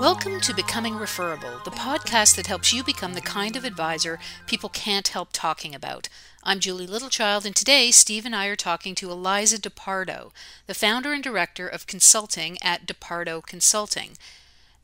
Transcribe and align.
Welcome 0.00 0.40
to 0.40 0.52
Becoming 0.52 0.96
Referable, 0.96 1.60
the 1.64 1.70
podcast 1.70 2.34
that 2.34 2.48
helps 2.48 2.72
you 2.72 2.82
become 2.82 3.14
the 3.14 3.20
kind 3.20 3.54
of 3.54 3.64
advisor 3.64 4.18
people 4.48 4.68
can't 4.68 5.06
help 5.06 5.28
talking 5.32 5.72
about. 5.72 6.08
I'm 6.42 6.58
Julie 6.58 6.88
Littlechild, 6.88 7.44
and 7.44 7.54
today 7.54 7.92
Steve 7.92 8.26
and 8.26 8.34
I 8.34 8.46
are 8.46 8.56
talking 8.56 8.96
to 8.96 9.12
Eliza 9.12 9.60
DePardo, 9.60 10.32
the 10.66 10.74
founder 10.74 11.12
and 11.12 11.22
director 11.22 11.68
of 11.68 11.86
consulting 11.86 12.58
at 12.60 12.88
DePardo 12.88 13.40
Consulting. 13.40 14.18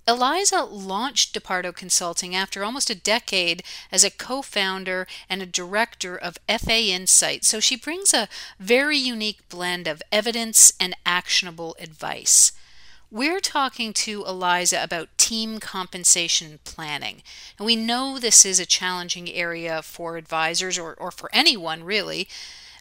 Eliza 0.06 0.62
launched 0.62 1.34
DePardo 1.34 1.74
Consulting 1.74 2.36
after 2.36 2.62
almost 2.62 2.88
a 2.88 2.94
decade 2.94 3.64
as 3.90 4.04
a 4.04 4.12
co 4.12 4.42
founder 4.42 5.08
and 5.28 5.42
a 5.42 5.46
director 5.46 6.16
of 6.16 6.38
FA 6.48 6.84
Insight, 6.84 7.44
so 7.44 7.58
she 7.58 7.74
brings 7.74 8.14
a 8.14 8.28
very 8.60 8.96
unique 8.96 9.48
blend 9.48 9.88
of 9.88 10.04
evidence 10.12 10.72
and 10.78 10.94
actionable 11.04 11.74
advice. 11.80 12.52
We're 13.14 13.38
talking 13.38 13.92
to 13.92 14.24
Eliza 14.24 14.82
about 14.82 15.16
team 15.18 15.60
compensation 15.60 16.58
planning. 16.64 17.22
And 17.56 17.64
we 17.64 17.76
know 17.76 18.18
this 18.18 18.44
is 18.44 18.58
a 18.58 18.66
challenging 18.66 19.30
area 19.30 19.82
for 19.82 20.16
advisors 20.16 20.76
or, 20.76 20.94
or 20.94 21.12
for 21.12 21.30
anyone 21.32 21.84
really. 21.84 22.26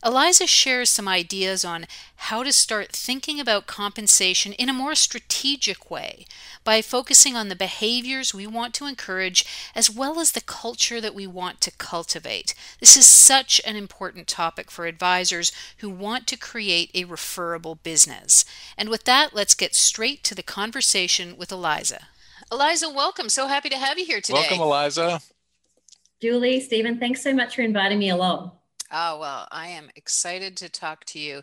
Eliza 0.06 0.46
shares 0.46 0.90
some 0.90 1.08
ideas 1.08 1.64
on 1.64 1.86
how 2.16 2.44
to 2.44 2.52
start 2.52 2.92
thinking 2.92 3.40
about 3.40 3.68
compensation 3.68 4.52
in 4.54 4.68
a 4.68 4.74
more 4.74 4.96
strategic 4.96 5.90
way 5.90 6.26
by 6.66 6.82
focusing 6.82 7.38
on 7.38 7.48
the 7.48 7.56
behaviors 7.56 8.34
we 8.34 8.46
want 8.46 8.74
to 8.74 8.86
encourage 8.86 9.46
as 9.74 9.90
well 9.90 10.20
as 10.20 10.32
the 10.32 10.42
culture 10.42 11.00
that 11.00 11.16
we 11.16 11.26
want 11.26 11.62
to 11.62 11.72
cultivate. 11.72 12.54
This 12.82 12.98
is 12.98 13.06
such 13.06 13.62
an 13.66 13.78
important 13.78 14.28
topic 14.28 14.70
for 14.70 14.88
advisors 14.88 15.54
who 15.78 15.90
want 15.90 16.28
to 16.28 16.38
create 16.38 16.92
a 16.94 17.06
referable 17.06 17.76
business. 17.76 18.44
And 18.78 18.90
with 18.90 19.06
that, 19.06 19.34
let's 19.34 19.56
get 19.56 19.74
straight 19.74 20.24
to 20.26 20.36
the 20.36 20.44
conversation 20.44 21.38
with 21.38 21.52
Eliza. 21.52 22.08
Eliza, 22.52 22.90
welcome. 22.90 23.30
So 23.30 23.48
happy 23.48 23.70
to 23.70 23.78
have 23.78 23.98
you 23.98 24.06
here 24.06 24.20
today. 24.20 24.48
Welcome, 24.50 24.60
Eliza. 24.60 25.22
Julie, 26.22 26.60
Stephen, 26.60 27.00
thanks 27.00 27.22
so 27.22 27.34
much 27.34 27.56
for 27.56 27.62
inviting 27.62 28.00
me 28.00 28.10
along. 28.10 28.52
Oh, 28.96 29.18
well, 29.20 29.48
I 29.52 29.70
am 29.70 29.90
excited 29.96 30.56
to 30.58 30.70
talk 30.70 31.04
to 31.06 31.20
you. 31.20 31.42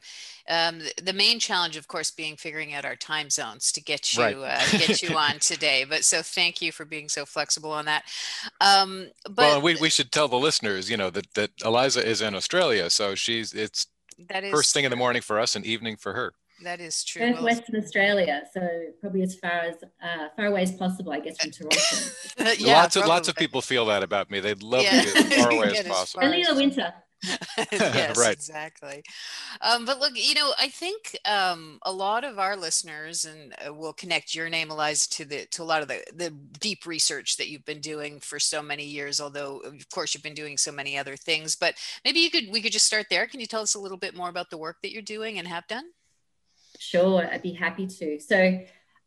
Um, 0.49 0.79
the, 0.79 0.93
the, 1.03 1.13
main 1.13 1.41
challenge, 1.41 1.77
of 1.77 1.89
course, 1.89 2.13
being 2.13 2.37
figuring 2.37 2.73
out 2.73 2.85
our 2.85 2.95
time 2.95 3.29
zones 3.29 3.73
to 3.73 3.83
get 3.83 4.15
you 4.15 4.23
right. 4.23 4.37
uh, 4.37 4.79
get 4.79 5.03
you 5.03 5.17
on 5.17 5.41
today. 5.41 5.85
But 5.85 6.05
so 6.05 6.23
thank 6.23 6.63
you 6.63 6.71
for 6.71 6.85
being 6.85 7.09
so 7.09 7.27
flexible 7.27 7.73
on 7.73 7.87
that. 7.87 8.05
Um, 8.61 9.09
but 9.25 9.37
well, 9.37 9.63
we, 9.63 9.77
we 9.77 9.91
should 9.91 10.13
tell 10.13 10.29
the 10.29 10.37
listeners, 10.37 10.89
you 10.89 10.97
know, 10.97 11.11
that, 11.11 11.35
that 11.35 11.51
Eliza 11.65 12.07
is 12.07 12.23
in 12.23 12.37
Australia. 12.37 12.89
So 12.89 13.17
she's, 13.17 13.53
it's 13.53 13.89
that 14.29 14.45
is 14.45 14.53
first 14.53 14.73
thing 14.73 14.85
in 14.85 14.91
the 14.91 14.97
morning 14.97 15.23
for 15.23 15.41
us 15.41 15.57
and 15.57 15.67
evening 15.67 15.97
for 15.97 16.13
her. 16.13 16.35
That 16.63 16.81
is 16.81 17.03
true. 17.03 17.33
Both 17.33 17.43
Western 17.43 17.83
Australia, 17.83 18.43
so 18.53 18.61
probably 19.01 19.23
as 19.23 19.35
far 19.37 19.51
as 19.51 19.77
uh, 20.03 20.29
far 20.37 20.47
away 20.47 20.63
as 20.63 20.73
possible, 20.73 21.11
I 21.11 21.21
guess, 21.21 21.39
from 21.41 21.51
Toronto. 21.51 22.55
yeah, 22.59 22.75
lots 22.75 22.97
of 22.97 23.07
lots 23.07 23.29
of 23.29 23.35
people 23.35 23.63
feel 23.63 23.87
that 23.87 24.03
about 24.03 24.31
me. 24.31 24.41
They'd 24.41 24.63
love 24.63 24.83
yeah. 24.83 25.01
to 25.01 25.07
get 25.07 25.33
as 25.33 25.43
far 25.43 25.51
away 25.57 25.69
as 25.69 25.87
possible. 25.87 26.23
Only 26.23 26.43
in 26.43 26.47
the 26.47 26.55
winter. 26.55 26.93
yes, 27.73 28.19
right. 28.19 28.33
exactly. 28.33 29.03
Um, 29.61 29.85
but 29.85 29.99
look, 30.01 30.13
you 30.15 30.35
know, 30.35 30.53
I 30.59 30.69
think 30.69 31.19
um, 31.27 31.79
a 31.83 31.93
lot 31.93 32.25
of 32.25 32.39
our 32.39 32.57
listeners, 32.57 33.25
and 33.25 33.55
uh, 33.67 33.75
will 33.75 33.93
connect 33.93 34.35
your 34.35 34.49
name, 34.49 34.71
Eliza, 34.71 35.09
to 35.11 35.25
the 35.25 35.47
to 35.47 35.63
a 35.63 35.65
lot 35.65 35.83
of 35.83 35.89
the 35.89 36.03
the 36.15 36.31
deep 36.31 36.87
research 36.87 37.37
that 37.37 37.49
you've 37.49 37.65
been 37.65 37.81
doing 37.81 38.21
for 38.21 38.39
so 38.39 38.63
many 38.63 38.85
years. 38.85 39.21
Although, 39.21 39.59
of 39.59 39.89
course, 39.91 40.15
you've 40.15 40.23
been 40.23 40.35
doing 40.35 40.57
so 40.57 40.73
many 40.73 40.97
other 40.97 41.17
things. 41.17 41.57
But 41.57 41.75
maybe 42.05 42.21
you 42.21 42.31
could 42.31 42.45
we 42.51 42.63
could 42.63 42.73
just 42.73 42.87
start 42.87 43.07
there. 43.11 43.27
Can 43.27 43.41
you 43.41 43.47
tell 43.47 43.63
us 43.63 43.75
a 43.75 43.81
little 43.81 43.99
bit 43.99 44.17
more 44.17 44.29
about 44.29 44.51
the 44.51 44.59
work 44.59 44.79
that 44.83 44.93
you're 44.93 45.03
doing 45.03 45.39
and 45.39 45.47
have 45.47 45.67
done? 45.67 45.85
Sure, 46.79 47.29
I'd 47.31 47.43
be 47.43 47.53
happy 47.53 47.87
to. 47.87 48.19
So. 48.21 48.61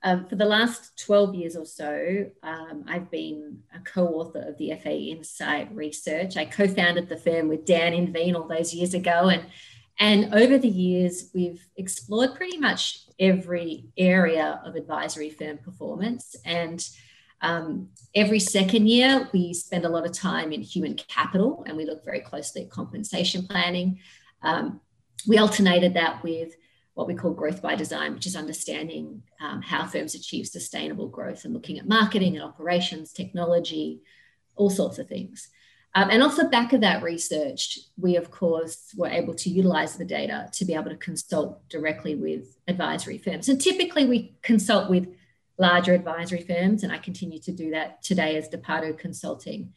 Um, 0.06 0.26
for 0.26 0.36
the 0.36 0.46
last 0.46 0.98
12 1.06 1.36
years 1.36 1.56
or 1.56 1.66
so, 1.66 2.26
um, 2.44 2.84
I've 2.88 3.10
been 3.10 3.60
a 3.74 3.80
co 3.80 4.08
author 4.08 4.44
of 4.46 4.58
the 4.58 4.74
FA 4.82 4.94
Insight 4.94 5.74
research. 5.74 6.36
I 6.36 6.44
co 6.46 6.68
founded 6.68 7.08
the 7.08 7.18
firm 7.18 7.48
with 7.48 7.66
Dan 7.66 7.94
Inveen 7.94 8.36
all 8.36 8.48
those 8.48 8.74
years 8.74 8.94
ago. 8.94 9.30
And, 9.30 9.46
and 10.00 10.34
over 10.34 10.58
the 10.58 10.68
years, 10.68 11.30
we've 11.34 11.66
explored 11.78 12.36
pretty 12.36 12.58
much 12.58 13.00
every 13.18 13.86
area 13.98 14.62
of 14.66 14.76
advisory 14.76 15.30
firm 15.30 15.58
performance. 15.60 16.36
And 16.44 16.86
um, 17.40 17.90
every 18.14 18.40
second 18.40 18.88
year, 18.88 19.30
we 19.34 19.54
spend 19.54 19.86
a 19.86 19.90
lot 19.90 20.06
of 20.06 20.12
time 20.12 20.52
in 20.52 20.62
human 20.62 20.96
capital 20.96 21.64
and 21.66 21.78
we 21.78 21.86
look 21.86 22.04
very 22.04 22.20
closely 22.20 22.64
at 22.64 22.70
compensation 22.70 23.48
planning. 23.48 24.00
Um, 24.42 24.82
we 25.28 25.38
alternated 25.38 25.94
that 25.94 26.24
with 26.24 26.56
what 26.94 27.08
we 27.08 27.16
call 27.16 27.32
growth 27.32 27.62
by 27.62 27.76
design, 27.76 28.14
which 28.14 28.28
is 28.28 28.36
understanding 28.36 29.24
um, 29.42 29.62
how 29.62 29.86
firms 29.86 30.14
achieve 30.16 30.48
sustainable 30.48 31.08
growth 31.08 31.44
and 31.44 31.54
looking 31.54 31.80
at 31.80 31.88
marketing 31.88 32.36
and 32.36 32.44
operations, 32.44 33.12
technology, 33.12 34.02
all 34.56 34.70
sorts 34.70 35.00
of 35.00 35.08
things. 35.08 35.50
Um, 35.96 36.10
and 36.10 36.24
off 36.24 36.36
the 36.36 36.46
back 36.46 36.74
of 36.74 36.82
that 36.82 37.04
research, 37.04 37.80
we 37.98 38.16
of 38.16 38.32
course 38.32 38.94
were 38.96 39.08
able 39.08 39.36
to 39.36 39.50
utilize 39.50 39.96
the 39.96 40.06
data 40.06 40.50
to 40.54 40.66
be 40.66 40.74
able 40.74 40.90
to 40.90 40.98
consult 40.98 41.68
directly 41.70 42.16
with 42.16 42.58
advisory 42.68 43.20
firms. 43.20 43.48
And 43.50 43.62
typically 43.62 44.06
we 44.06 44.36
consult 44.42 44.90
with 44.90 45.08
larger 45.60 45.94
advisory 45.94 46.42
firms, 46.42 46.84
and 46.84 46.92
I 46.92 46.98
continue 46.98 47.40
to 47.40 47.52
do 47.52 47.72
that 47.72 48.02
today 48.02 48.38
as 48.38 48.50
DePardo 48.50 48.98
Consulting. 48.98 49.74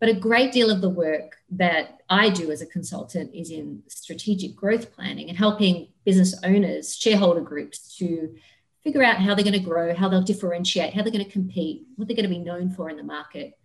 But 0.00 0.08
a 0.08 0.14
great 0.14 0.50
deal 0.50 0.70
of 0.70 0.80
the 0.80 0.88
work 0.88 1.36
that 1.50 2.00
I 2.08 2.30
do 2.30 2.50
as 2.50 2.62
a 2.62 2.66
consultant 2.66 3.32
is 3.34 3.50
in 3.50 3.82
strategic 3.86 4.56
growth 4.56 4.92
planning 4.92 5.28
and 5.28 5.36
helping 5.36 5.88
business 6.04 6.34
owners, 6.44 6.96
shareholder 6.96 7.40
groups 7.40 7.96
to 7.96 8.34
figure 8.82 9.02
out 9.02 9.16
how 9.16 9.34
they're 9.34 9.44
going 9.44 9.52
to 9.52 9.58
grow, 9.58 9.94
how 9.94 10.08
they'll 10.08 10.22
differentiate, 10.22 10.94
how 10.94 11.02
they're 11.02 11.12
going 11.12 11.24
to 11.24 11.30
compete, 11.30 11.86
what 11.96 12.08
they're 12.08 12.16
going 12.16 12.28
to 12.28 12.34
be 12.34 12.38
known 12.38 12.70
for 12.70 12.88
in 12.88 12.96
the 12.96 13.02
market. 13.02 13.58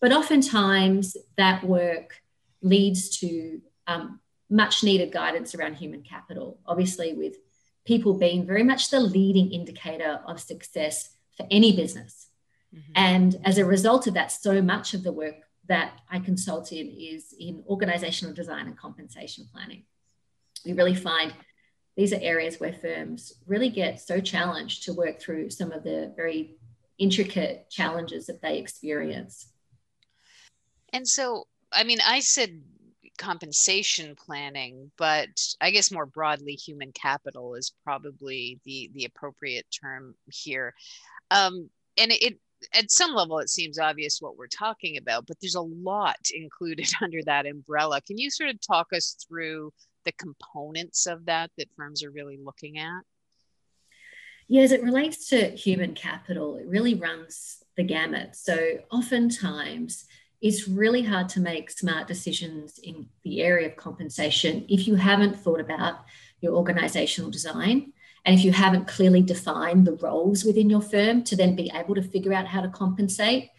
But 0.00 0.12
oftentimes 0.12 1.16
that 1.36 1.64
work 1.64 2.22
leads 2.62 3.18
to 3.18 3.60
um, 3.86 4.20
much 4.48 4.82
needed 4.82 5.12
guidance 5.12 5.54
around 5.54 5.74
human 5.74 6.02
capital, 6.02 6.58
obviously, 6.66 7.12
with 7.12 7.36
people 7.84 8.14
being 8.14 8.46
very 8.46 8.62
much 8.62 8.90
the 8.90 9.00
leading 9.00 9.52
indicator 9.52 10.20
of 10.26 10.40
success 10.40 11.10
for 11.36 11.46
any 11.50 11.76
business. 11.76 12.28
Mm-hmm. 12.74 12.92
And 12.94 13.40
as 13.44 13.58
a 13.58 13.64
result 13.64 14.06
of 14.06 14.14
that, 14.14 14.32
so 14.32 14.60
much 14.62 14.94
of 14.94 15.02
the 15.02 15.12
work 15.12 15.36
that 15.68 15.92
I 16.10 16.18
consult 16.18 16.72
in 16.72 16.88
is 16.88 17.34
in 17.38 17.62
organizational 17.68 18.34
design 18.34 18.66
and 18.66 18.76
compensation 18.76 19.46
planning. 19.52 19.84
We 20.64 20.72
really 20.72 20.94
find 20.94 21.32
these 21.96 22.12
are 22.12 22.20
areas 22.20 22.60
where 22.60 22.74
firms 22.74 23.32
really 23.46 23.70
get 23.70 24.00
so 24.00 24.20
challenged 24.20 24.84
to 24.84 24.92
work 24.92 25.20
through 25.20 25.50
some 25.50 25.72
of 25.72 25.82
the 25.82 26.12
very 26.14 26.56
intricate 26.98 27.68
challenges 27.70 28.26
that 28.26 28.42
they 28.42 28.58
experience. 28.58 29.48
And 30.92 31.08
so, 31.08 31.46
I 31.72 31.84
mean, 31.84 31.98
I 32.06 32.20
said 32.20 32.62
compensation 33.18 34.14
planning, 34.14 34.90
but 34.98 35.28
I 35.60 35.70
guess 35.70 35.90
more 35.90 36.06
broadly, 36.06 36.52
human 36.52 36.92
capital 36.92 37.54
is 37.54 37.72
probably 37.82 38.60
the 38.64 38.90
the 38.94 39.06
appropriate 39.06 39.66
term 39.82 40.14
here. 40.26 40.74
Um, 41.30 41.70
and 41.96 42.12
it 42.12 42.38
at 42.74 42.90
some 42.90 43.14
level 43.14 43.38
it 43.38 43.50
seems 43.50 43.78
obvious 43.78 44.20
what 44.20 44.36
we're 44.36 44.46
talking 44.46 44.96
about 44.96 45.26
but 45.26 45.36
there's 45.40 45.56
a 45.56 45.60
lot 45.60 46.16
included 46.34 46.88
under 47.02 47.22
that 47.22 47.44
umbrella 47.46 48.00
can 48.00 48.16
you 48.16 48.30
sort 48.30 48.48
of 48.48 48.58
talk 48.60 48.86
us 48.94 49.14
through 49.28 49.70
the 50.06 50.12
components 50.12 51.06
of 51.06 51.26
that 51.26 51.50
that 51.58 51.68
firms 51.76 52.02
are 52.02 52.10
really 52.10 52.38
looking 52.42 52.78
at 52.78 53.02
yeah 54.48 54.62
as 54.62 54.72
it 54.72 54.82
relates 54.82 55.28
to 55.28 55.50
human 55.50 55.94
capital 55.94 56.56
it 56.56 56.66
really 56.66 56.94
runs 56.94 57.62
the 57.76 57.82
gamut 57.82 58.34
so 58.34 58.78
oftentimes 58.90 60.06
it's 60.40 60.68
really 60.68 61.02
hard 61.02 61.28
to 61.28 61.40
make 61.40 61.70
smart 61.70 62.06
decisions 62.06 62.78
in 62.82 63.06
the 63.24 63.42
area 63.42 63.68
of 63.68 63.76
compensation 63.76 64.64
if 64.68 64.86
you 64.86 64.94
haven't 64.94 65.38
thought 65.38 65.60
about 65.60 66.04
your 66.40 66.54
organizational 66.54 67.30
design 67.30 67.92
and 68.26 68.34
if 68.34 68.44
you 68.44 68.50
haven't 68.50 68.88
clearly 68.88 69.22
defined 69.22 69.86
the 69.86 69.94
roles 69.94 70.44
within 70.44 70.68
your 70.68 70.82
firm 70.82 71.22
to 71.22 71.36
then 71.36 71.54
be 71.54 71.70
able 71.72 71.94
to 71.94 72.02
figure 72.02 72.34
out 72.34 72.48
how 72.48 72.60
to 72.60 72.68
compensate. 72.68 73.50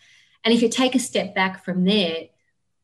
And 0.44 0.54
if 0.54 0.62
you 0.62 0.68
take 0.68 0.94
a 0.94 1.00
step 1.00 1.34
back 1.34 1.64
from 1.64 1.86
there, 1.86 2.26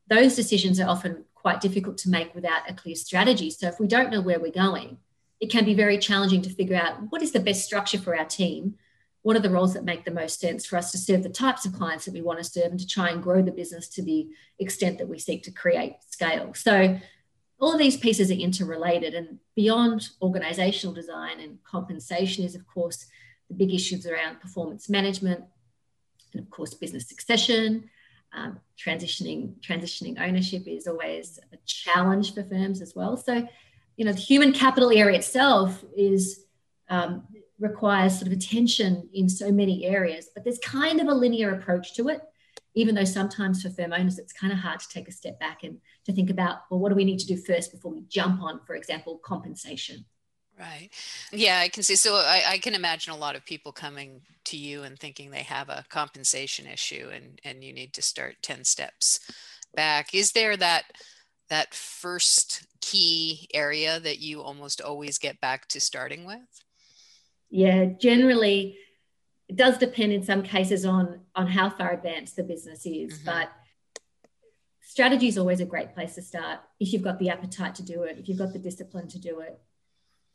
those 0.08 0.34
decisions 0.34 0.80
are 0.80 0.88
often 0.88 1.26
quite 1.44 1.62
difficult 1.62 1.98
to 2.00 2.10
make 2.10 2.34
without 2.34 2.70
a 2.70 2.74
clear 2.74 2.96
strategy. 2.96 3.52
So 3.52 3.68
if 3.68 3.80
we 3.80 3.86
don't 3.86 4.10
know 4.10 4.22
where 4.22 4.40
we're 4.40 4.52
going, 4.52 4.98
it 5.42 5.52
can 5.52 5.66
be 5.66 5.74
very 5.74 5.98
challenging 5.98 6.42
to 6.44 6.50
figure 6.50 6.78
out 6.78 7.12
what 7.12 7.22
is 7.22 7.34
the 7.34 7.40
best 7.40 7.66
structure 7.66 8.00
for 8.00 8.18
our 8.18 8.26
team. 8.26 8.76
What 9.24 9.36
are 9.36 9.42
the 9.42 9.50
roles 9.50 9.74
that 9.74 9.84
make 9.84 10.06
the 10.06 10.12
most 10.12 10.40
sense 10.40 10.66
for 10.66 10.78
us 10.78 10.92
to 10.94 10.98
serve 10.98 11.22
the 11.22 11.30
types 11.30 11.66
of 11.66 11.74
clients 11.74 12.06
that 12.06 12.14
we 12.14 12.22
want 12.22 12.40
to 12.40 12.46
serve 12.46 12.72
and 12.72 12.80
to 12.80 12.88
try 12.88 13.10
and 13.10 13.22
grow 13.22 13.42
the 13.42 13.52
business 13.52 13.90
to 13.90 14.02
the 14.02 14.30
extent 14.58 14.98
that 14.98 15.10
we 15.10 15.20
seek 15.20 15.44
to 15.44 15.52
create 15.52 15.98
scale? 16.10 16.54
So 16.54 16.98
all 17.60 17.74
of 17.74 17.80
these 17.80 17.98
pieces 17.98 18.32
are 18.32 18.36
interrelated 18.36 19.14
and 19.14 19.40
beyond 19.56 20.10
organizational 20.22 20.94
design 20.94 21.42
and 21.42 21.62
compensation 21.64 22.46
is 22.46 22.56
of 22.56 22.66
course 22.66 23.06
the 23.50 23.56
big 23.56 23.74
issues 23.74 24.06
around 24.06 24.42
performance 24.42 24.90
management 24.90 25.44
and 26.34 26.42
of 26.42 26.50
course 26.50 26.74
business 26.74 27.08
succession 27.08 27.90
um, 28.34 28.60
transitioning 28.78 29.54
transitioning 29.62 30.20
ownership 30.20 30.64
is 30.68 30.88
always 30.88 31.40
a 31.52 31.58
challenge 31.66 32.34
for 32.34 32.44
firms 32.44 32.82
as 32.82 32.94
well 32.96 33.16
so 33.16 33.48
you 33.98 34.06
know 34.06 34.12
the 34.12 34.20
human 34.20 34.52
capital 34.52 34.92
area 34.92 35.18
itself 35.18 35.84
is 35.96 36.46
um, 36.90 37.24
requires 37.64 38.14
sort 38.20 38.28
of 38.28 38.34
attention 38.34 39.10
in 39.14 39.30
so 39.30 39.52
many 39.52 39.86
areas, 39.86 40.30
but 40.34 40.44
there's 40.44 40.60
kind 40.60 41.00
of 41.00 41.08
a 41.08 41.14
linear 41.14 41.56
approach 41.56 41.96
to 41.96 42.10
it. 42.10 42.22
Even 42.76 42.96
though 42.96 43.04
sometimes 43.04 43.62
for 43.62 43.70
firm 43.70 43.94
owners, 43.94 44.18
it's 44.18 44.34
kind 44.34 44.52
of 44.52 44.60
hard 44.60 44.80
to 44.80 44.90
take 44.90 45.08
a 45.08 45.12
step 45.12 45.40
back 45.40 45.64
and 45.64 45.78
to 46.06 46.12
think 46.12 46.30
about, 46.30 46.62
well, 46.70 46.80
what 46.80 46.90
do 46.90 46.96
we 46.96 47.06
need 47.06 47.20
to 47.20 47.28
do 47.28 47.38
first 47.38 47.72
before 47.72 47.92
we 47.92 48.02
jump 48.10 48.42
on, 48.42 48.60
for 48.66 48.76
example, 48.76 49.20
compensation? 49.24 50.06
Right. 50.60 50.90
Yeah, 51.32 51.60
I 51.60 51.68
can 51.68 51.82
see. 51.82 51.96
So 51.96 52.16
I, 52.16 52.44
I, 52.48 52.58
can 52.60 52.76
imagine 52.76 53.12
a 53.12 53.18
lot 53.18 53.36
of 53.36 53.44
people 53.44 53.72
coming 53.72 54.22
to 54.46 54.58
you 54.58 54.84
and 54.84 55.00
thinking 55.00 55.32
they 55.32 55.44
have 55.44 55.70
a 55.70 55.84
compensation 55.90 56.68
issue 56.68 57.10
and, 57.14 57.42
and 57.44 57.64
you 57.64 57.74
need 57.74 57.94
to 57.94 58.04
start 58.04 58.36
10 58.44 58.64
steps 58.64 59.20
back. 59.74 60.14
Is 60.14 60.32
there 60.32 60.56
that 60.58 60.84
that 61.50 61.74
first 61.74 62.68
key 62.82 63.48
area 63.54 64.00
that 64.00 64.20
you 64.20 64.42
almost 64.42 64.80
always 64.80 65.18
get 65.18 65.42
back 65.42 65.68
to 65.70 65.80
starting 65.80 66.24
with? 66.24 66.64
Yeah, 67.50 67.86
generally 67.86 68.78
it 69.50 69.56
does 69.56 69.78
depend 69.78 70.14
in 70.14 70.24
some 70.24 70.44
cases 70.44 70.86
on 70.86 71.22
on 71.36 71.48
how 71.48 71.70
far 71.70 71.94
advanced 71.94 72.36
the 72.36 72.44
business 72.44 72.86
is, 72.86 73.20
mm-hmm. 73.20 73.26
but 73.26 73.52
strategy 74.82 75.28
is 75.28 75.38
always 75.38 75.60
a 75.60 75.66
great 75.66 75.94
place 75.94 76.16
to 76.16 76.22
start 76.22 76.60
if 76.80 76.94
you've 76.94 77.02
got 77.02 77.18
the 77.18 77.30
appetite 77.30 77.76
to 77.76 77.84
do 77.84 78.04
it, 78.04 78.18
if 78.20 78.30
you've 78.30 78.38
got 78.38 78.54
the 78.54 78.60
discipline 78.60 79.08
to 79.08 79.20
do 79.20 79.40
it 79.40 79.60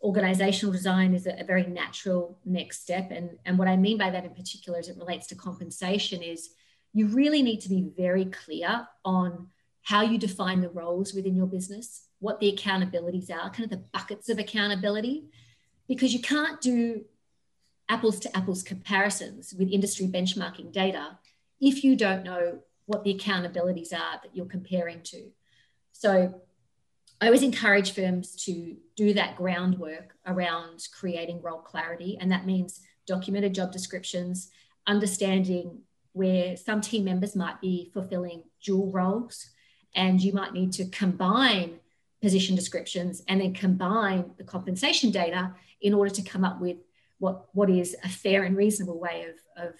organizational 0.02 0.72
design 0.72 1.14
is 1.14 1.26
a, 1.26 1.44
very 1.44 1.66
natural 1.66 2.38
next 2.44 2.82
step. 2.82 3.10
And, 3.10 3.30
and 3.44 3.58
what 3.58 3.68
I 3.68 3.76
mean 3.76 3.98
by 3.98 4.10
that 4.10 4.24
in 4.24 4.34
particular 4.34 4.78
as 4.78 4.88
it 4.88 4.96
relates 4.96 5.26
to 5.28 5.34
compensation 5.34 6.22
is 6.22 6.50
you 6.92 7.06
really 7.08 7.42
need 7.42 7.60
to 7.62 7.68
be 7.68 7.90
very 7.96 8.26
clear 8.26 8.86
on 9.04 9.48
how 9.82 10.02
you 10.02 10.18
define 10.18 10.60
the 10.60 10.68
roles 10.68 11.14
within 11.14 11.34
your 11.34 11.46
business, 11.46 12.06
what 12.20 12.38
the 12.40 12.52
accountabilities 12.52 13.30
are, 13.30 13.50
kind 13.50 13.64
of 13.64 13.70
the 13.70 13.84
buckets 13.92 14.28
of 14.28 14.38
accountability, 14.38 15.24
because 15.88 16.12
you 16.12 16.20
can't 16.20 16.60
do 16.60 17.04
apples 17.88 18.20
to 18.20 18.36
apples 18.36 18.62
comparisons 18.62 19.54
with 19.58 19.68
industry 19.70 20.06
benchmarking 20.06 20.72
data 20.72 21.18
if 21.60 21.82
you 21.82 21.96
don't 21.96 22.22
know 22.22 22.58
what 22.86 23.02
the 23.02 23.14
accountabilities 23.14 23.92
are 23.92 24.20
that 24.22 24.30
you're 24.32 24.46
comparing 24.46 25.02
to. 25.02 25.30
So 25.92 26.40
I 27.20 27.26
always 27.26 27.42
encourage 27.42 27.92
firms 27.92 28.36
to 28.44 28.76
do 28.96 29.12
that 29.14 29.36
groundwork 29.36 30.14
around 30.26 30.86
creating 30.92 31.42
role 31.42 31.58
clarity. 31.58 32.16
And 32.20 32.30
that 32.30 32.46
means 32.46 32.80
documented 33.06 33.54
job 33.54 33.72
descriptions, 33.72 34.50
understanding 34.86 35.80
where 36.12 36.56
some 36.56 36.80
team 36.80 37.04
members 37.04 37.34
might 37.34 37.60
be 37.60 37.90
fulfilling 37.92 38.42
dual 38.62 38.90
roles, 38.92 39.50
and 39.94 40.20
you 40.20 40.32
might 40.32 40.52
need 40.52 40.72
to 40.72 40.84
combine 40.86 41.80
position 42.20 42.54
descriptions 42.54 43.22
and 43.28 43.40
then 43.40 43.54
combine 43.54 44.30
the 44.38 44.44
compensation 44.44 45.10
data 45.10 45.54
in 45.80 45.94
order 45.94 46.10
to 46.10 46.22
come 46.22 46.44
up 46.44 46.60
with 46.60 46.76
what, 47.18 47.46
what 47.52 47.70
is 47.70 47.96
a 48.04 48.08
fair 48.08 48.44
and 48.44 48.56
reasonable 48.56 48.98
way 48.98 49.26
of, 49.28 49.68
of 49.68 49.74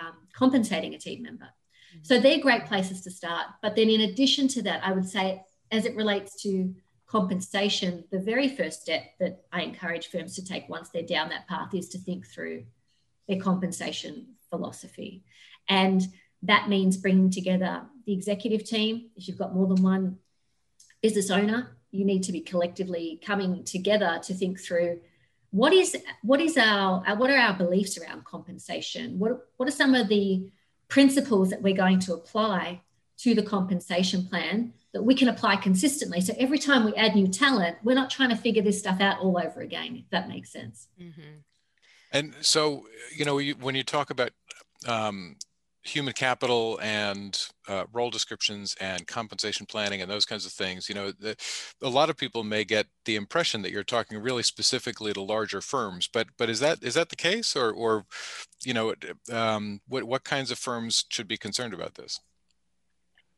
um, 0.00 0.14
compensating 0.32 0.94
a 0.94 0.98
team 0.98 1.22
member. 1.22 1.44
Mm-hmm. 1.44 1.98
So 2.02 2.18
they're 2.18 2.40
great 2.40 2.66
places 2.66 3.02
to 3.02 3.10
start. 3.10 3.46
But 3.62 3.76
then, 3.76 3.88
in 3.88 4.02
addition 4.02 4.48
to 4.48 4.62
that, 4.62 4.84
I 4.84 4.92
would 4.92 5.08
say, 5.08 5.42
as 5.70 5.86
it 5.86 5.96
relates 5.96 6.40
to 6.42 6.74
compensation, 7.14 8.02
the 8.10 8.18
very 8.18 8.48
first 8.48 8.82
step 8.82 9.04
that 9.20 9.44
I 9.52 9.62
encourage 9.62 10.08
firms 10.08 10.34
to 10.34 10.44
take 10.44 10.68
once 10.68 10.88
they're 10.88 11.02
down 11.02 11.28
that 11.28 11.46
path 11.46 11.72
is 11.72 11.88
to 11.90 11.98
think 11.98 12.26
through 12.26 12.64
their 13.28 13.38
compensation 13.40 14.34
philosophy. 14.50 15.22
And 15.68 16.02
that 16.42 16.68
means 16.68 16.96
bringing 16.96 17.30
together 17.30 17.82
the 18.04 18.12
executive 18.12 18.64
team. 18.64 19.10
If 19.14 19.28
you've 19.28 19.38
got 19.38 19.54
more 19.54 19.68
than 19.68 19.80
one 19.80 20.18
business 21.02 21.30
owner, 21.30 21.76
you 21.92 22.04
need 22.04 22.24
to 22.24 22.32
be 22.32 22.40
collectively 22.40 23.20
coming 23.24 23.62
together 23.62 24.18
to 24.24 24.34
think 24.34 24.60
through 24.60 24.98
what 25.52 25.72
is 25.72 25.96
what 26.22 26.40
is 26.40 26.58
our 26.58 27.04
what 27.14 27.30
are 27.30 27.38
our 27.38 27.54
beliefs 27.54 27.96
around 27.96 28.24
compensation 28.24 29.20
what, 29.20 29.46
what 29.56 29.68
are 29.68 29.78
some 29.82 29.94
of 29.94 30.08
the 30.08 30.50
principles 30.88 31.50
that 31.50 31.62
we're 31.62 31.76
going 31.76 32.00
to 32.00 32.12
apply 32.12 32.80
to 33.16 33.36
the 33.36 33.42
compensation 33.42 34.26
plan 34.26 34.72
that 34.94 35.02
we 35.02 35.14
can 35.14 35.28
apply 35.28 35.56
consistently. 35.56 36.20
So 36.20 36.32
every 36.38 36.58
time 36.58 36.84
we 36.84 36.94
add 36.94 37.14
new 37.14 37.28
talent, 37.28 37.76
we're 37.82 37.94
not 37.94 38.08
trying 38.08 38.30
to 38.30 38.36
figure 38.36 38.62
this 38.62 38.78
stuff 38.78 39.00
out 39.00 39.18
all 39.18 39.36
over 39.36 39.60
again, 39.60 39.96
if 39.96 40.08
that 40.10 40.28
makes 40.28 40.50
sense. 40.50 40.88
Mm-hmm. 40.98 41.40
And 42.12 42.34
so, 42.40 42.86
you 43.14 43.24
know, 43.24 43.40
when 43.60 43.74
you 43.74 43.82
talk 43.82 44.10
about 44.10 44.30
um, 44.86 45.36
human 45.82 46.14
capital 46.14 46.78
and 46.80 47.48
uh, 47.66 47.84
role 47.92 48.08
descriptions 48.08 48.76
and 48.80 49.04
compensation 49.08 49.66
planning 49.66 50.00
and 50.00 50.08
those 50.08 50.24
kinds 50.24 50.46
of 50.46 50.52
things, 50.52 50.88
you 50.88 50.94
know, 50.94 51.10
the, 51.10 51.36
a 51.82 51.88
lot 51.88 52.08
of 52.08 52.16
people 52.16 52.44
may 52.44 52.64
get 52.64 52.86
the 53.04 53.16
impression 53.16 53.62
that 53.62 53.72
you're 53.72 53.82
talking 53.82 54.18
really 54.18 54.44
specifically 54.44 55.12
to 55.12 55.20
larger 55.20 55.60
firms. 55.60 56.08
But 56.10 56.28
but 56.38 56.48
is 56.48 56.60
that 56.60 56.84
is 56.84 56.94
that 56.94 57.08
the 57.08 57.16
case, 57.16 57.56
or 57.56 57.72
or 57.72 58.06
you 58.64 58.74
know, 58.74 58.94
um, 59.32 59.80
what 59.88 60.04
what 60.04 60.22
kinds 60.22 60.52
of 60.52 60.58
firms 60.58 61.04
should 61.10 61.26
be 61.26 61.36
concerned 61.36 61.74
about 61.74 61.96
this? 61.96 62.20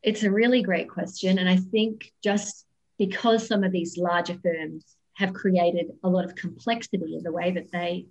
It's 0.06 0.22
a 0.22 0.30
really 0.30 0.62
great 0.62 0.88
question. 0.88 1.38
And 1.38 1.48
I 1.48 1.56
think 1.56 2.12
just 2.22 2.64
because 2.96 3.46
some 3.46 3.64
of 3.64 3.72
these 3.72 3.98
larger 3.98 4.38
firms 4.42 4.96
have 5.14 5.34
created 5.34 5.86
a 6.04 6.08
lot 6.08 6.24
of 6.24 6.36
complexity 6.36 7.16
in 7.16 7.24
the 7.24 7.32
way 7.32 7.50
that 7.50 7.72
they 7.72 8.06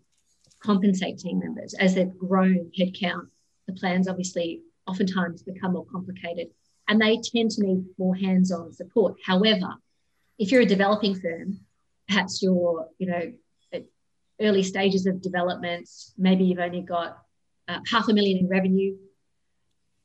compensate 0.59 1.19
team 1.19 1.39
members 1.39 1.73
as 1.73 1.95
they've 1.95 2.17
grown 2.17 2.69
headcount, 2.77 3.27
the 3.67 3.73
plans 3.73 4.09
obviously 4.09 4.61
oftentimes 4.85 5.41
become 5.41 5.71
more 5.73 5.85
complicated 5.85 6.47
and 6.89 7.01
they 7.01 7.19
tend 7.23 7.49
to 7.51 7.63
need 7.63 7.85
more 7.97 8.15
hands-on 8.15 8.73
support. 8.73 9.15
However, 9.25 9.75
if 10.37 10.51
you're 10.51 10.61
a 10.61 10.65
developing 10.65 11.15
firm, 11.15 11.61
perhaps 12.09 12.41
you're, 12.43 12.89
you 12.97 13.07
know, 13.07 13.31
at 13.73 13.85
early 14.41 14.63
stages 14.63 15.05
of 15.05 15.21
development, 15.21 15.89
maybe 16.17 16.43
you've 16.43 16.59
only 16.59 16.81
got 16.81 17.17
uh, 17.69 17.79
half 17.89 18.09
a 18.09 18.13
million 18.13 18.39
in 18.39 18.47
revenue, 18.49 18.97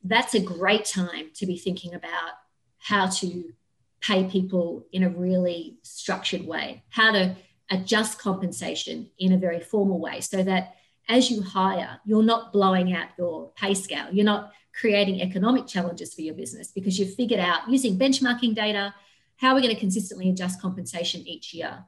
that's 0.04 0.34
a 0.34 0.40
great 0.40 0.84
time 0.84 1.30
to 1.34 1.46
be 1.46 1.56
thinking 1.56 1.94
about 1.94 2.32
how 2.78 3.06
to 3.06 3.52
pay 4.00 4.24
people 4.24 4.86
in 4.92 5.02
a 5.02 5.10
really 5.10 5.78
structured 5.82 6.46
way, 6.46 6.82
how 6.88 7.12
to 7.12 7.36
adjust 7.70 8.18
compensation 8.18 9.10
in 9.18 9.32
a 9.32 9.38
very 9.38 9.60
formal 9.60 10.00
way 10.00 10.20
so 10.20 10.42
that 10.42 10.74
as 11.08 11.30
you 11.30 11.42
hire, 11.42 12.00
you're 12.04 12.22
not 12.22 12.52
blowing 12.52 12.94
out 12.94 13.08
your 13.18 13.50
pay 13.56 13.74
scale. 13.74 14.06
You're 14.10 14.24
not 14.24 14.52
creating 14.72 15.20
economic 15.20 15.66
challenges 15.66 16.14
for 16.14 16.22
your 16.22 16.34
business 16.34 16.70
because 16.72 16.98
you've 16.98 17.14
figured 17.14 17.40
out 17.40 17.68
using 17.68 17.98
benchmarking 17.98 18.54
data 18.54 18.94
how 19.36 19.54
we're 19.54 19.60
going 19.60 19.74
to 19.74 19.80
consistently 19.80 20.30
adjust 20.30 20.60
compensation 20.60 21.26
each 21.26 21.52
year. 21.52 21.84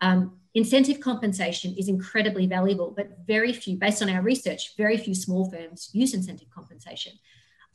Um, 0.00 0.38
incentive 0.54 1.00
compensation 1.00 1.74
is 1.78 1.88
incredibly 1.88 2.46
valuable, 2.46 2.92
but 2.94 3.18
very 3.26 3.52
few, 3.52 3.76
based 3.76 4.02
on 4.02 4.10
our 4.10 4.22
research, 4.22 4.76
very 4.76 4.96
few 4.96 5.14
small 5.14 5.50
firms 5.50 5.90
use 5.92 6.14
incentive 6.14 6.50
compensation. 6.50 7.12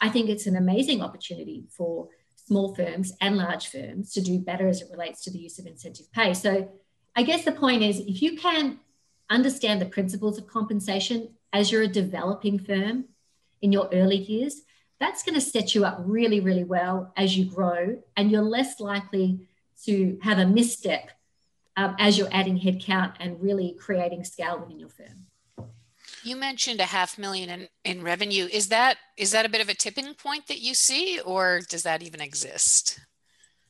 I 0.01 0.09
think 0.09 0.29
it's 0.29 0.47
an 0.47 0.57
amazing 0.57 1.01
opportunity 1.01 1.65
for 1.69 2.09
small 2.35 2.75
firms 2.75 3.13
and 3.21 3.37
large 3.37 3.67
firms 3.67 4.11
to 4.13 4.21
do 4.21 4.39
better 4.39 4.67
as 4.67 4.81
it 4.81 4.89
relates 4.91 5.23
to 5.23 5.31
the 5.31 5.37
use 5.37 5.59
of 5.59 5.67
incentive 5.67 6.11
pay. 6.11 6.33
So 6.33 6.69
I 7.15 7.23
guess 7.23 7.45
the 7.45 7.51
point 7.51 7.83
is 7.83 7.99
if 7.99 8.21
you 8.21 8.35
can 8.37 8.79
understand 9.29 9.79
the 9.79 9.85
principles 9.85 10.37
of 10.37 10.47
compensation 10.47 11.29
as 11.53 11.71
you're 11.71 11.83
a 11.83 11.87
developing 11.87 12.59
firm 12.59 13.05
in 13.61 13.71
your 13.71 13.87
early 13.93 14.17
years, 14.17 14.61
that's 14.99 15.23
going 15.23 15.35
to 15.35 15.41
set 15.41 15.73
you 15.73 15.85
up 15.85 15.97
really, 16.05 16.39
really 16.39 16.63
well 16.63 17.13
as 17.17 17.37
you 17.37 17.45
grow, 17.45 18.01
and 18.15 18.31
you're 18.31 18.41
less 18.41 18.79
likely 18.79 19.47
to 19.85 20.19
have 20.21 20.37
a 20.37 20.45
misstep 20.45 21.09
um, 21.75 21.95
as 21.97 22.17
you're 22.17 22.29
adding 22.31 22.59
headcount 22.59 23.13
and 23.19 23.41
really 23.41 23.75
creating 23.79 24.23
scale 24.23 24.59
within 24.59 24.79
your 24.79 24.89
firm. 24.89 25.25
You 26.23 26.35
mentioned 26.35 26.79
a 26.79 26.85
half 26.85 27.17
million 27.17 27.49
in, 27.49 27.67
in 27.83 28.03
revenue. 28.03 28.47
Is 28.51 28.69
that 28.69 28.97
is 29.17 29.31
that 29.31 29.45
a 29.45 29.49
bit 29.49 29.61
of 29.61 29.69
a 29.69 29.73
tipping 29.73 30.13
point 30.13 30.47
that 30.47 30.59
you 30.59 30.73
see, 30.73 31.19
or 31.19 31.61
does 31.69 31.83
that 31.83 32.01
even 32.03 32.21
exist? 32.21 32.99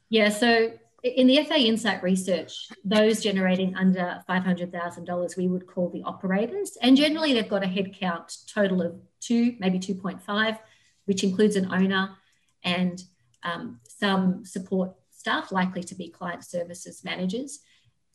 Yeah, 0.10 0.30
so 0.30 0.74
in 1.04 1.28
the 1.28 1.44
FA 1.44 1.58
Insight 1.58 2.04
research, 2.04 2.68
those 2.86 3.24
generating 3.24 3.76
under 3.76 4.22
$500,000, 4.30 5.38
we 5.38 5.48
would 5.48 5.66
call 5.66 5.90
the 5.90 6.04
operators. 6.04 6.78
And 6.82 6.96
generally, 6.96 7.34
they've 7.34 7.50
got 7.50 7.64
a 7.64 7.68
headcount 7.68 8.46
total 8.54 8.82
of 8.82 8.96
two, 9.20 9.56
maybe 9.60 9.80
2.5, 9.80 10.60
which 11.06 11.24
includes 11.24 11.56
an 11.56 11.74
owner 11.74 12.12
and 12.64 13.02
um, 13.44 13.80
some 13.88 14.46
support 14.46 14.92
staff, 15.10 15.52
likely 15.52 15.84
to 15.84 15.96
be 15.96 16.10
client 16.10 16.44
services 16.44 17.04
managers. 17.04 17.60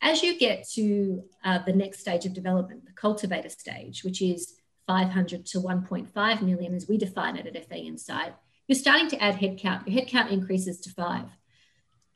As 0.03 0.23
you 0.23 0.39
get 0.39 0.69
to 0.75 1.25
uh, 1.45 1.59
the 1.65 1.73
next 1.73 2.01
stage 2.01 2.27
of 2.27 2.35
development, 2.35 2.85
the 2.85 2.93
cultivator 2.93 3.49
stage, 3.49 4.05
which 4.05 4.21
is 4.21 4.55
500 4.87 5.47
to 5.47 5.59
1.5 5.59 6.43
million 6.43 6.75
as 6.75 6.89
we 6.89 6.99
define 6.99 7.37
it 7.37 7.47
at 7.47 7.69
FA 7.69 7.79
Insight, 7.79 8.35
you're 8.67 8.79
starting 8.79 9.09
to 9.09 9.23
add 9.23 9.37
headcount. 9.37 9.87
Your 9.87 10.03
headcount 10.03 10.31
increases 10.31 10.81
to 10.81 10.91
five. 10.91 11.27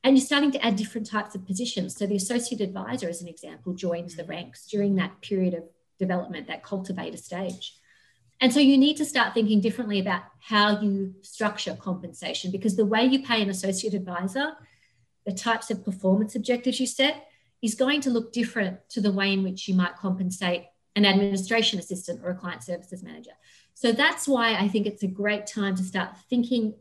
And 0.03 0.17
you're 0.17 0.25
starting 0.25 0.51
to 0.53 0.65
add 0.65 0.77
different 0.77 1.09
types 1.09 1.35
of 1.35 1.47
positions. 1.47 1.97
So 1.97 2.07
the 2.07 2.17
associate 2.17 2.61
advisor, 2.61 3.09
as 3.09 3.21
an 3.21 3.29
example, 3.29 3.75
joins 3.75 4.17
the 4.17 4.25
ranks 4.25 4.67
during 4.67 4.97
that 4.97 5.21
period 5.21 5.55
of 5.55 5.65
development, 5.99 6.47
that 6.47 6.63
cultivator 6.63 7.19
stage. 7.19 7.77
And 8.41 8.53
so 8.53 8.59
you 8.61 8.79
need 8.79 8.97
to 8.97 9.05
start 9.05 9.35
thinking 9.35 9.61
differently 9.61 10.01
about 10.01 10.23
how 10.41 10.81
you 10.81 11.15
structure 11.21 11.77
compensation 11.79 12.51
because 12.51 12.75
the 12.75 12.87
way 12.87 13.05
you 13.05 13.23
pay 13.23 13.43
an 13.43 13.51
associate 13.51 13.93
advisor, 13.93 14.53
the 15.27 15.33
types 15.33 15.71
of 15.71 15.85
performance 15.85 16.35
objectives 16.35 16.81
you 16.81 16.87
set, 16.87 17.27
is 17.63 17.75
going 17.75 18.01
to 18.03 18.11
look 18.11 18.33
different 18.33 18.79
to 18.91 19.01
the 19.01 19.13
way 19.13 19.33
in 19.33 19.43
which 19.43 19.69
you 19.69 19.75
might 19.75 19.97
compensate 19.97 20.65
an 20.97 21.05
administration 21.05 21.79
assistant 21.79 22.21
or 22.25 22.31
a 22.31 22.35
client 22.35 22.63
services 22.63 23.03
manager. 23.03 23.33
So 23.75 23.93
that's 23.93 24.27
why 24.27 24.55
I 24.55 24.69
think 24.69 24.87
it's 24.87 25.03
a 25.03 25.09
great 25.09 25.47
time 25.47 25.77
to 25.77 25.83
start 25.83 26.11
thinking 26.29 26.75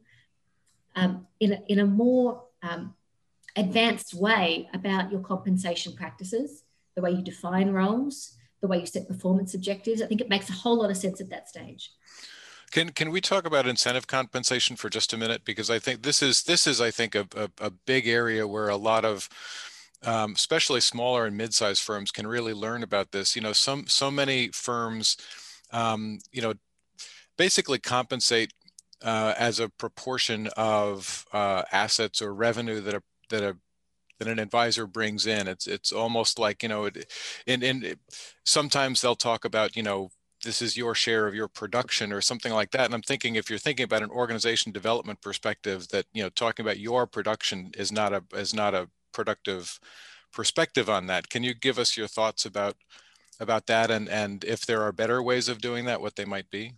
um, 0.96 1.28
in, 1.40 1.54
a, 1.54 1.62
in 1.68 1.80
a 1.80 1.86
more 1.86 2.44
um, 2.62 2.96
advanced 3.56 4.14
way 4.14 4.70
about 4.74 5.12
your 5.12 5.22
compensation 5.22 5.94
practices, 5.94 6.64
the 6.96 7.02
way 7.02 7.12
you 7.12 7.22
define 7.22 7.72
roles, 7.72 8.36
the 8.62 8.68
way 8.68 8.80
you 8.80 8.86
set 8.86 9.08
performance 9.08 9.54
objectives. 9.54 10.02
I 10.02 10.08
think 10.08 10.22
it 10.22 10.30
makes 10.30 10.50
a 10.50 10.54
whole 10.54 10.80
lot 10.80 10.90
of 10.90 10.98
sense 10.98 11.22
at 11.22 11.30
that 11.30 11.48
stage. 11.48 11.92
Can 12.72 12.90
can 12.90 13.10
we 13.10 13.20
talk 13.20 13.48
about 13.48 13.66
incentive 13.66 14.06
compensation 14.06 14.76
for 14.76 14.90
just 14.90 15.12
a 15.12 15.18
minute? 15.18 15.44
Because 15.44 15.72
I 15.72 15.80
think 15.80 16.04
this 16.04 16.22
is 16.22 16.44
this 16.44 16.68
is 16.68 16.80
I 16.80 16.92
think 16.92 17.16
a, 17.16 17.28
a, 17.36 17.50
a 17.60 17.70
big 17.72 18.08
area 18.08 18.48
where 18.48 18.70
a 18.70 18.76
lot 18.76 19.06
of 19.06 19.28
um, 20.06 20.34
especially 20.34 20.82
smaller 20.82 21.26
and 21.26 21.36
mid-sized 21.38 21.84
firms 21.84 22.12
can 22.12 22.28
really 22.28 22.54
learn 22.54 22.84
about 22.84 23.12
this. 23.12 23.36
You 23.36 23.42
know, 23.42 23.54
some 23.54 23.88
so 23.88 24.10
many 24.10 24.50
firms, 24.50 25.18
um, 25.72 26.20
you 26.32 26.42
know, 26.42 26.54
basically 27.38 27.80
compensate 27.80 28.54
uh, 29.04 29.34
as 29.38 29.60
a 29.60 29.70
proportion 29.70 30.50
of 30.58 31.26
uh, 31.34 31.64
assets 31.72 32.22
or 32.22 32.34
revenue 32.34 32.82
that 32.82 32.96
a 32.96 33.04
that 33.30 33.44
a 33.44 33.58
that 34.20 34.28
an 34.28 34.40
advisor 34.40 34.86
brings 34.88 35.26
in. 35.28 35.48
It's 35.48 35.68
it's 35.68 35.92
almost 35.92 36.40
like 36.40 36.64
you 36.64 36.70
know, 36.70 36.86
it, 36.86 37.12
and 37.48 37.64
and 37.64 37.98
sometimes 38.46 39.02
they'll 39.02 39.16
talk 39.16 39.46
about 39.46 39.76
you 39.76 39.84
know 39.84 40.10
this 40.44 40.62
is 40.62 40.78
your 40.78 40.96
share 40.96 41.28
of 41.28 41.36
your 41.36 41.50
production 41.50 42.14
or 42.14 42.22
something 42.22 42.54
like 42.54 42.72
that 42.72 42.86
and 42.86 42.94
i'm 42.94 43.02
thinking 43.02 43.36
if 43.36 43.50
you're 43.50 43.60
thinking 43.60 43.84
about 43.84 44.02
an 44.02 44.10
organization 44.10 44.72
development 44.72 45.22
perspective 45.22 45.90
that 45.90 46.06
you 46.14 46.24
know 46.24 46.30
talking 46.30 46.66
about 46.66 46.80
your 46.80 47.06
production 47.06 47.72
is 47.78 47.92
not 47.92 48.14
a 48.14 48.24
is 48.34 48.54
not 48.54 48.74
a 48.74 48.88
productive 49.12 49.80
perspective 50.32 50.90
on 50.90 51.08
that 51.08 51.30
can 51.30 51.44
you 51.44 51.54
give 51.54 51.80
us 51.80 51.98
your 51.98 52.08
thoughts 52.08 52.46
about 52.46 52.76
about 53.40 53.68
that 53.68 53.90
and 53.90 54.08
and 54.10 54.44
if 54.44 54.66
there 54.66 54.82
are 54.82 54.92
better 54.92 55.22
ways 55.24 55.50
of 55.50 55.62
doing 55.62 55.86
that 55.86 56.02
what 56.02 56.16
they 56.16 56.26
might 56.26 56.50
be 56.50 56.74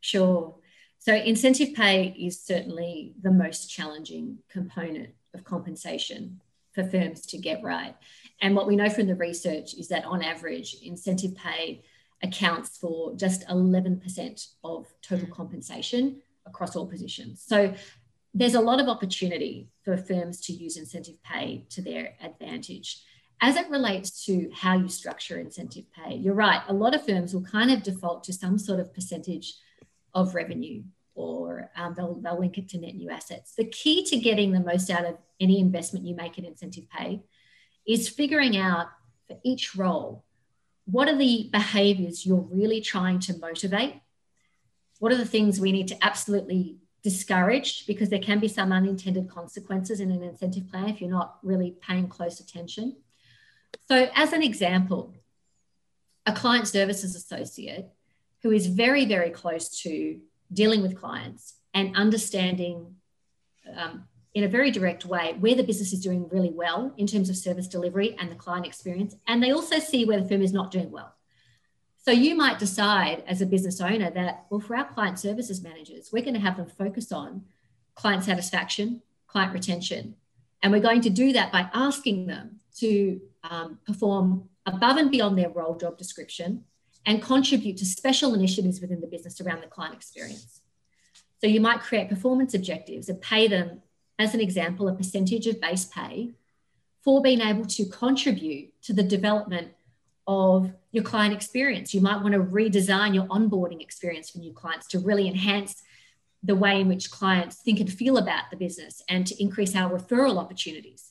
sure 0.00 0.54
so 0.98 1.14
incentive 1.14 1.74
pay 1.74 2.14
is 2.18 2.40
certainly 2.40 3.14
the 3.22 3.30
most 3.30 3.70
challenging 3.70 4.38
component 4.48 5.10
of 5.34 5.44
compensation 5.44 6.40
for 6.72 6.84
firms 6.84 7.26
to 7.26 7.38
get 7.38 7.62
right 7.62 7.96
and 8.40 8.54
what 8.54 8.66
we 8.66 8.76
know 8.76 8.90
from 8.90 9.06
the 9.06 9.14
research 9.14 9.74
is 9.74 9.88
that 9.88 10.04
on 10.04 10.22
average 10.22 10.76
incentive 10.82 11.34
pay 11.34 11.82
accounts 12.22 12.78
for 12.78 13.14
just 13.16 13.46
11% 13.48 14.48
of 14.64 14.86
total 15.02 15.26
mm. 15.26 15.30
compensation 15.30 16.22
across 16.46 16.76
all 16.76 16.86
positions. 16.86 17.42
So 17.46 17.74
there's 18.34 18.54
a 18.54 18.60
lot 18.60 18.80
of 18.80 18.88
opportunity 18.88 19.68
for 19.84 19.96
firms 19.96 20.40
to 20.42 20.52
use 20.52 20.76
incentive 20.76 21.22
pay 21.22 21.66
to 21.70 21.82
their 21.82 22.14
advantage. 22.22 23.02
As 23.40 23.56
it 23.56 23.68
relates 23.68 24.24
to 24.26 24.50
how 24.54 24.76
you 24.76 24.88
structure 24.88 25.38
incentive 25.38 25.84
pay, 25.92 26.14
you're 26.14 26.34
right. 26.34 26.62
A 26.68 26.72
lot 26.72 26.94
of 26.94 27.04
firms 27.04 27.34
will 27.34 27.42
kind 27.42 27.70
of 27.70 27.82
default 27.82 28.24
to 28.24 28.32
some 28.32 28.58
sort 28.58 28.80
of 28.80 28.94
percentage 28.94 29.54
of 30.14 30.34
revenue 30.34 30.82
or 31.14 31.70
um, 31.76 31.94
they'll, 31.94 32.14
they'll 32.14 32.38
link 32.38 32.56
it 32.56 32.68
to 32.70 32.78
net 32.78 32.94
new 32.94 33.10
assets. 33.10 33.54
The 33.54 33.64
key 33.64 34.04
to 34.04 34.16
getting 34.16 34.52
the 34.52 34.60
most 34.60 34.90
out 34.90 35.04
of 35.04 35.18
any 35.40 35.60
investment 35.60 36.06
you 36.06 36.14
make 36.14 36.38
in 36.38 36.44
incentive 36.44 36.88
pay 36.88 37.22
is 37.86 38.08
figuring 38.08 38.56
out 38.56 38.86
for 39.26 39.36
each 39.42 39.76
role 39.76 40.24
what 40.84 41.08
are 41.08 41.16
the 41.16 41.48
behaviors 41.52 42.26
you're 42.26 42.48
really 42.50 42.80
trying 42.80 43.20
to 43.20 43.38
motivate? 43.38 44.00
What 44.98 45.12
are 45.12 45.16
the 45.16 45.24
things 45.24 45.60
we 45.60 45.72
need 45.72 45.88
to 45.88 46.04
absolutely 46.04 46.78
discourage 47.02 47.86
because 47.86 48.08
there 48.08 48.18
can 48.18 48.38
be 48.38 48.48
some 48.48 48.72
unintended 48.72 49.28
consequences 49.28 50.00
in 50.00 50.10
an 50.10 50.22
incentive 50.22 50.68
plan 50.70 50.88
if 50.88 51.00
you're 51.00 51.10
not 51.10 51.38
really 51.42 51.74
paying 51.86 52.08
close 52.08 52.40
attention. 52.40 52.96
So, 53.88 54.08
as 54.14 54.32
an 54.32 54.42
example, 54.42 55.14
a 56.26 56.32
client 56.32 56.68
services 56.68 57.16
associate 57.16 57.86
who 58.42 58.52
is 58.52 58.66
very, 58.66 59.04
very 59.04 59.30
close 59.30 59.80
to 59.82 60.20
dealing 60.52 60.82
with 60.82 60.98
clients 60.98 61.54
and 61.74 61.96
understanding 61.96 62.96
um, 63.76 64.04
in 64.34 64.44
a 64.44 64.48
very 64.48 64.70
direct 64.70 65.04
way 65.04 65.36
where 65.40 65.54
the 65.54 65.62
business 65.62 65.92
is 65.92 66.00
doing 66.00 66.28
really 66.30 66.50
well 66.50 66.92
in 66.96 67.06
terms 67.06 67.28
of 67.28 67.36
service 67.36 67.66
delivery 67.66 68.16
and 68.18 68.30
the 68.30 68.36
client 68.36 68.66
experience. 68.66 69.14
And 69.26 69.42
they 69.42 69.50
also 69.50 69.78
see 69.78 70.04
where 70.04 70.20
the 70.20 70.28
firm 70.28 70.42
is 70.42 70.52
not 70.52 70.70
doing 70.70 70.90
well. 70.90 71.14
So 72.04 72.10
you 72.10 72.34
might 72.34 72.58
decide 72.58 73.22
as 73.28 73.40
a 73.40 73.46
business 73.46 73.80
owner 73.80 74.10
that, 74.10 74.46
well, 74.50 74.60
for 74.60 74.76
our 74.76 74.84
client 74.84 75.20
services 75.20 75.62
managers, 75.62 76.10
we're 76.12 76.24
going 76.24 76.34
to 76.34 76.40
have 76.40 76.56
them 76.56 76.66
focus 76.66 77.12
on 77.12 77.44
client 77.94 78.24
satisfaction, 78.24 79.02
client 79.28 79.52
retention. 79.52 80.16
And 80.62 80.72
we're 80.72 80.80
going 80.80 81.00
to 81.02 81.10
do 81.10 81.32
that 81.32 81.52
by 81.52 81.70
asking 81.72 82.26
them 82.26 82.60
to 82.78 83.20
um, 83.48 83.78
perform 83.86 84.48
above 84.66 84.96
and 84.96 85.12
beyond 85.12 85.38
their 85.38 85.48
role 85.48 85.76
job 85.76 85.96
description 85.96 86.64
and 87.06 87.22
contribute 87.22 87.76
to 87.76 87.84
special 87.84 88.34
initiatives 88.34 88.80
within 88.80 89.00
the 89.00 89.06
business 89.06 89.40
around 89.40 89.62
the 89.62 89.68
client 89.68 89.94
experience. 89.94 90.60
So 91.40 91.46
you 91.46 91.60
might 91.60 91.80
create 91.80 92.08
performance 92.08 92.54
objectives 92.54 93.08
and 93.08 93.20
pay 93.20 93.46
them 93.46 93.82
as 94.18 94.34
an 94.34 94.40
example, 94.40 94.88
a 94.88 94.94
percentage 94.94 95.46
of 95.46 95.60
base 95.60 95.84
pay 95.84 96.30
for 97.02 97.20
being 97.22 97.40
able 97.40 97.64
to 97.66 97.86
contribute 97.86 98.80
to 98.82 98.92
the 98.92 99.02
development 99.02 99.72
of 100.26 100.72
your 100.92 101.04
client 101.04 101.34
experience. 101.34 101.94
You 101.94 102.00
might 102.00 102.22
want 102.22 102.34
to 102.34 102.40
redesign 102.40 103.14
your 103.14 103.26
onboarding 103.26 103.80
experience 103.80 104.30
for 104.30 104.38
new 104.38 104.52
clients 104.52 104.86
to 104.88 104.98
really 104.98 105.26
enhance 105.26 105.82
the 106.42 106.54
way 106.54 106.80
in 106.80 106.88
which 106.88 107.10
clients 107.10 107.56
think 107.56 107.80
and 107.80 107.92
feel 107.92 108.18
about 108.18 108.50
the 108.50 108.56
business 108.56 109.02
and 109.08 109.26
to 109.26 109.42
increase 109.42 109.76
our 109.76 109.96
referral 109.96 110.38
opportunities. 110.38 111.10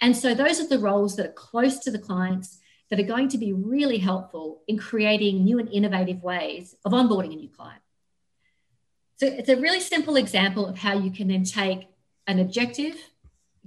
And 0.00 0.16
so, 0.16 0.34
those 0.34 0.60
are 0.60 0.66
the 0.66 0.78
roles 0.78 1.16
that 1.16 1.26
are 1.26 1.32
close 1.32 1.78
to 1.80 1.90
the 1.90 1.98
clients 1.98 2.58
that 2.90 2.98
are 2.98 3.04
going 3.04 3.28
to 3.28 3.38
be 3.38 3.52
really 3.52 3.98
helpful 3.98 4.62
in 4.66 4.76
creating 4.76 5.44
new 5.44 5.58
and 5.58 5.68
innovative 5.70 6.22
ways 6.22 6.74
of 6.84 6.92
onboarding 6.92 7.32
a 7.32 7.36
new 7.36 7.48
client. 7.48 7.80
So, 9.16 9.26
it's 9.26 9.48
a 9.48 9.56
really 9.56 9.80
simple 9.80 10.16
example 10.16 10.66
of 10.66 10.78
how 10.78 10.98
you 10.98 11.10
can 11.10 11.28
then 11.28 11.44
take 11.44 11.88
an 12.26 12.40
objective, 12.40 12.96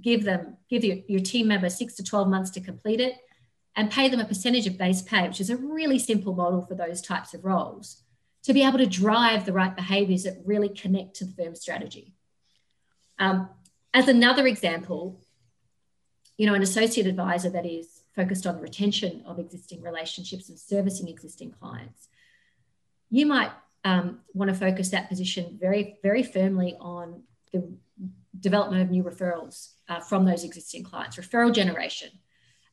give 0.00 0.24
them 0.24 0.58
give 0.68 0.84
your, 0.84 0.98
your 1.08 1.20
team 1.20 1.48
member 1.48 1.70
six 1.70 1.94
to 1.94 2.04
12 2.04 2.28
months 2.28 2.50
to 2.50 2.60
complete 2.60 3.00
it, 3.00 3.14
and 3.76 3.90
pay 3.90 4.08
them 4.08 4.20
a 4.20 4.24
percentage 4.24 4.66
of 4.66 4.78
base 4.78 5.02
pay, 5.02 5.28
which 5.28 5.40
is 5.40 5.50
a 5.50 5.56
really 5.56 5.98
simple 5.98 6.34
model 6.34 6.62
for 6.62 6.74
those 6.74 7.02
types 7.02 7.34
of 7.34 7.44
roles, 7.44 8.02
to 8.42 8.54
be 8.54 8.64
able 8.64 8.78
to 8.78 8.86
drive 8.86 9.44
the 9.44 9.52
right 9.52 9.76
behaviors 9.76 10.24
that 10.24 10.40
really 10.44 10.70
connect 10.70 11.14
to 11.16 11.24
the 11.24 11.32
firm's 11.32 11.60
strategy. 11.60 12.14
Um, 13.18 13.50
as 13.92 14.08
another 14.08 14.46
example, 14.46 15.20
you 16.38 16.46
know, 16.46 16.54
an 16.54 16.62
associate 16.62 17.06
advisor 17.06 17.50
that 17.50 17.66
is 17.66 18.02
focused 18.14 18.46
on 18.46 18.60
retention 18.60 19.22
of 19.26 19.38
existing 19.38 19.82
relationships 19.82 20.48
and 20.48 20.58
servicing 20.58 21.08
existing 21.08 21.50
clients, 21.52 22.08
you 23.10 23.26
might 23.26 23.50
um, 23.84 24.20
want 24.34 24.50
to 24.50 24.56
focus 24.56 24.90
that 24.90 25.08
position 25.08 25.58
very, 25.60 25.98
very 26.02 26.22
firmly 26.22 26.76
on 26.80 27.22
the 27.52 27.62
development 28.40 28.82
of 28.82 28.90
new 28.90 29.02
referrals 29.02 29.72
uh, 29.88 30.00
from 30.00 30.24
those 30.24 30.44
existing 30.44 30.82
clients, 30.82 31.16
referral 31.16 31.52
generation, 31.52 32.10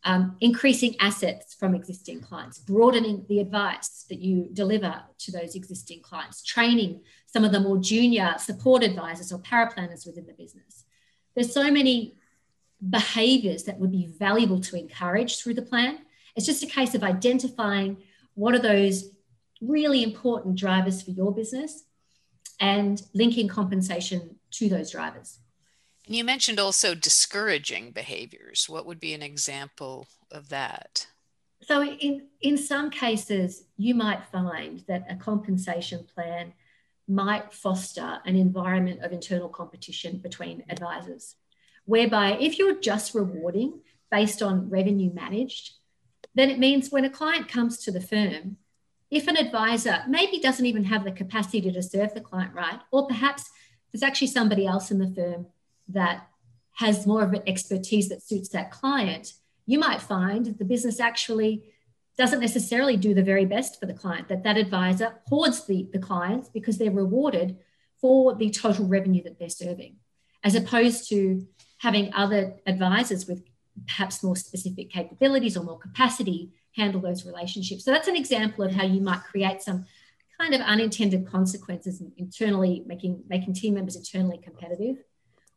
um, 0.06 0.36
increasing 0.42 0.96
assets 1.00 1.54
from 1.54 1.74
existing 1.74 2.22
clients, 2.22 2.60
broadening 2.60 3.26
the 3.30 3.40
advice 3.40 4.06
that 4.10 4.20
you 4.20 4.50
deliver 4.52 5.02
to 5.20 5.32
those 5.32 5.56
existing 5.56 6.02
clients, 6.02 6.44
training 6.44 7.02
some 7.26 7.44
of 7.44 7.52
the 7.52 7.60
more 7.60 7.78
junior 7.78 8.36
support 8.38 8.84
advisors 8.84 9.32
or 9.32 9.40
paraplanners 9.40 10.06
within 10.06 10.26
the 10.26 10.34
business. 10.34 10.84
There's 11.36 11.54
so 11.54 11.72
many 11.72 12.16
behaviors 12.90 13.64
that 13.64 13.80
would 13.80 13.92
be 13.92 14.08
valuable 14.20 14.60
to 14.60 14.78
encourage 14.78 15.40
through 15.40 15.54
the 15.54 15.62
plan. 15.62 16.00
It's 16.36 16.46
just 16.46 16.64
a 16.64 16.68
case 16.68 16.96
of 16.96 17.04
identifying 17.04 17.98
what 18.34 18.56
are 18.56 18.60
those 18.60 19.06
really 19.62 20.04
important 20.04 20.56
drivers 20.56 21.02
for 21.02 21.12
your 21.12 21.34
business 21.34 21.84
and 22.60 23.02
linking 23.14 23.48
compensation 23.48 24.36
to 24.52 24.70
those 24.70 24.92
drivers. 24.92 25.40
And 26.06 26.16
you 26.16 26.24
mentioned 26.24 26.60
also 26.60 26.96
discouraging 26.96 27.92
behaviors. 27.92 28.68
What 28.68 28.86
would 28.86 29.00
be 29.00 29.14
an 29.14 29.22
example 29.22 30.08
of 30.32 30.50
that? 30.50 31.08
So, 31.62 31.84
in, 31.84 32.28
in 32.42 32.58
some 32.58 32.90
cases, 32.90 33.64
you 33.78 33.96
might 33.96 34.26
find 34.26 34.84
that 34.88 35.06
a 35.10 35.16
compensation 35.16 36.06
plan 36.14 36.54
might 37.08 37.54
foster 37.54 38.20
an 38.26 38.36
environment 38.36 39.02
of 39.02 39.14
internal 39.14 39.48
competition 39.48 40.18
between 40.18 40.64
advisors, 40.70 41.36
whereby 41.86 42.38
if 42.40 42.58
you're 42.58 42.80
just 42.80 43.16
rewarding 43.16 43.80
based 44.12 44.42
on 44.42 44.70
revenue 44.70 45.12
managed, 45.14 45.74
then 46.36 46.50
it 46.50 46.60
means 46.60 46.92
when 46.92 47.06
a 47.06 47.10
client 47.10 47.48
comes 47.48 47.78
to 47.80 47.92
the 47.92 48.02
firm, 48.02 48.58
if 49.10 49.28
an 49.28 49.38
advisor 49.38 50.04
maybe 50.08 50.40
doesn't 50.40 50.66
even 50.66 50.84
have 50.86 51.04
the 51.04 51.12
capacity 51.12 51.72
to 51.72 51.84
serve 51.84 52.14
the 52.14 52.22
client 52.22 52.54
right, 52.54 52.80
or 52.92 53.08
perhaps 53.08 53.50
there's 53.92 54.04
actually 54.04 54.28
somebody 54.28 54.66
else 54.66 54.92
in 54.92 54.98
the 54.98 55.14
firm 55.14 55.46
that 55.90 56.28
has 56.74 57.06
more 57.06 57.24
of 57.24 57.34
an 57.34 57.44
expertise 57.48 58.10
that 58.10 58.24
suits 58.24 58.50
that 58.50 58.72
client, 58.72 59.34
you 59.66 59.80
might 59.80 60.02
find 60.02 60.46
that 60.46 60.58
the 60.58 60.66
business 60.66 61.00
actually 61.00 61.64
doesn't 62.18 62.40
necessarily 62.40 62.98
do 62.98 63.14
the 63.14 63.24
very 63.24 63.46
best 63.46 63.80
for 63.80 63.86
the 63.86 63.94
client, 63.94 64.28
that 64.28 64.44
that 64.44 64.58
advisor 64.58 65.20
hoards 65.28 65.66
the, 65.66 65.88
the 65.94 66.00
clients 66.00 66.50
because 66.50 66.78
they're 66.78 66.92
rewarded 66.92 67.58
for 68.00 68.36
the 68.36 68.50
total 68.50 68.86
revenue 68.86 69.24
that 69.24 69.40
they're 69.40 69.50
serving, 69.50 69.96
as 70.44 70.56
opposed 70.56 71.10
to 71.10 71.48
having 71.78 72.14
other 72.14 72.56
advisors 72.68 73.28
with 73.28 73.44
perhaps 73.88 74.24
more 74.24 74.36
specific 74.36 74.92
capabilities 74.92 75.58
or 75.58 75.64
more 75.64 75.80
capacity 75.80 76.52
handle 76.76 77.02
those 77.02 77.26
relationships. 77.26 77.84
So 77.84 77.92
that's 77.92 78.08
an 78.08 78.16
example 78.16 78.64
of 78.64 78.72
how 78.74 78.84
you 78.84 79.02
might 79.02 79.24
create 79.24 79.62
some 79.62 79.86
kind 80.40 80.54
of 80.54 80.62
unintended 80.62 81.28
consequences 81.28 82.02
internally, 82.18 82.84
making, 82.86 83.24
making 83.28 83.54
team 83.54 83.76
members 83.76 83.96
internally 83.96 84.38
competitive. 84.38 84.98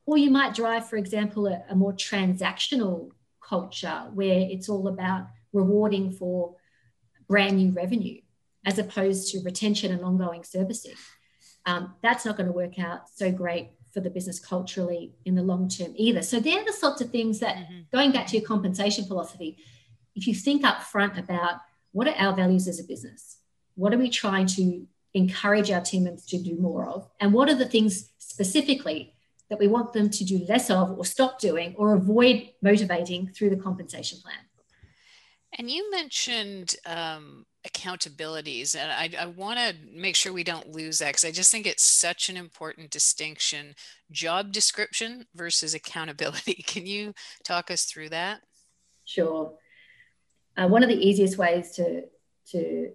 Or 0.06 0.16
you 0.16 0.30
might 0.30 0.54
drive, 0.54 0.88
for 0.88 0.96
example, 0.96 1.46
a, 1.48 1.62
a 1.68 1.74
more 1.74 1.92
transactional 1.92 3.10
culture 3.40 4.04
where 4.14 4.46
it's 4.48 4.68
all 4.68 4.88
about 4.88 5.26
rewarding 5.52 6.12
for 6.12 6.56
brand 7.28 7.56
new 7.56 7.72
revenue 7.72 8.20
as 8.64 8.78
opposed 8.78 9.32
to 9.32 9.40
retention 9.42 9.92
and 9.92 10.02
ongoing 10.02 10.44
servicing. 10.44 10.94
Um, 11.66 11.94
that's 12.02 12.24
not 12.24 12.36
going 12.36 12.46
to 12.46 12.52
work 12.52 12.78
out 12.78 13.08
so 13.12 13.30
great 13.30 13.70
for 13.92 14.00
the 14.00 14.10
business 14.10 14.38
culturally 14.38 15.14
in 15.24 15.34
the 15.34 15.42
long 15.42 15.68
term 15.68 15.92
either. 15.96 16.22
So 16.22 16.38
they're 16.38 16.64
the 16.64 16.72
sorts 16.72 17.00
of 17.00 17.10
things 17.10 17.40
that, 17.40 17.56
mm-hmm. 17.56 17.80
going 17.92 18.12
back 18.12 18.26
to 18.28 18.36
your 18.36 18.46
compensation 18.46 19.04
philosophy, 19.04 19.58
if 20.14 20.26
you 20.26 20.34
think 20.34 20.64
up 20.64 20.82
front 20.82 21.18
about 21.18 21.60
what 21.92 22.06
are 22.06 22.14
our 22.16 22.34
values 22.34 22.68
as 22.68 22.78
a 22.78 22.84
business, 22.84 23.38
what 23.74 23.92
are 23.92 23.98
we 23.98 24.10
trying 24.10 24.46
to 24.46 24.86
encourage 25.14 25.70
our 25.70 25.80
team 25.80 26.04
members 26.04 26.26
to 26.26 26.38
do 26.38 26.56
more 26.56 26.86
of, 26.86 27.08
and 27.20 27.32
what 27.32 27.48
are 27.48 27.54
the 27.54 27.68
things 27.68 28.10
specifically 28.18 29.15
that 29.48 29.58
we 29.58 29.68
want 29.68 29.92
them 29.92 30.10
to 30.10 30.24
do 30.24 30.44
less 30.48 30.70
of 30.70 30.98
or 30.98 31.04
stop 31.04 31.38
doing 31.38 31.74
or 31.76 31.94
avoid 31.94 32.50
motivating 32.62 33.28
through 33.28 33.50
the 33.50 33.56
compensation 33.56 34.18
plan. 34.22 34.38
And 35.58 35.70
you 35.70 35.90
mentioned 35.90 36.76
um, 36.84 37.46
accountabilities, 37.66 38.76
and 38.76 38.90
I, 38.90 39.22
I 39.22 39.26
want 39.26 39.58
to 39.58 39.74
make 39.92 40.14
sure 40.14 40.32
we 40.32 40.44
don't 40.44 40.72
lose 40.72 40.98
that 40.98 41.08
because 41.08 41.24
I 41.24 41.30
just 41.30 41.50
think 41.50 41.66
it's 41.66 41.84
such 41.84 42.28
an 42.28 42.36
important 42.36 42.90
distinction 42.90 43.74
job 44.10 44.52
description 44.52 45.26
versus 45.34 45.74
accountability. 45.74 46.54
Can 46.66 46.86
you 46.86 47.14
talk 47.44 47.70
us 47.70 47.84
through 47.84 48.10
that? 48.10 48.40
Sure. 49.04 49.54
Uh, 50.56 50.66
one 50.68 50.82
of 50.82 50.88
the 50.88 50.96
easiest 50.96 51.38
ways 51.38 51.70
to, 51.72 52.02
to 52.50 52.90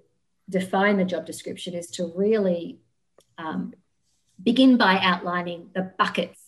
define 0.49 0.97
the 0.97 1.05
job 1.05 1.25
description 1.25 1.73
is 1.73 1.87
to 1.91 2.11
really 2.15 2.79
um, 3.37 3.73
begin 4.41 4.77
by 4.77 4.99
outlining 5.01 5.69
the 5.73 5.91
buckets, 5.97 6.40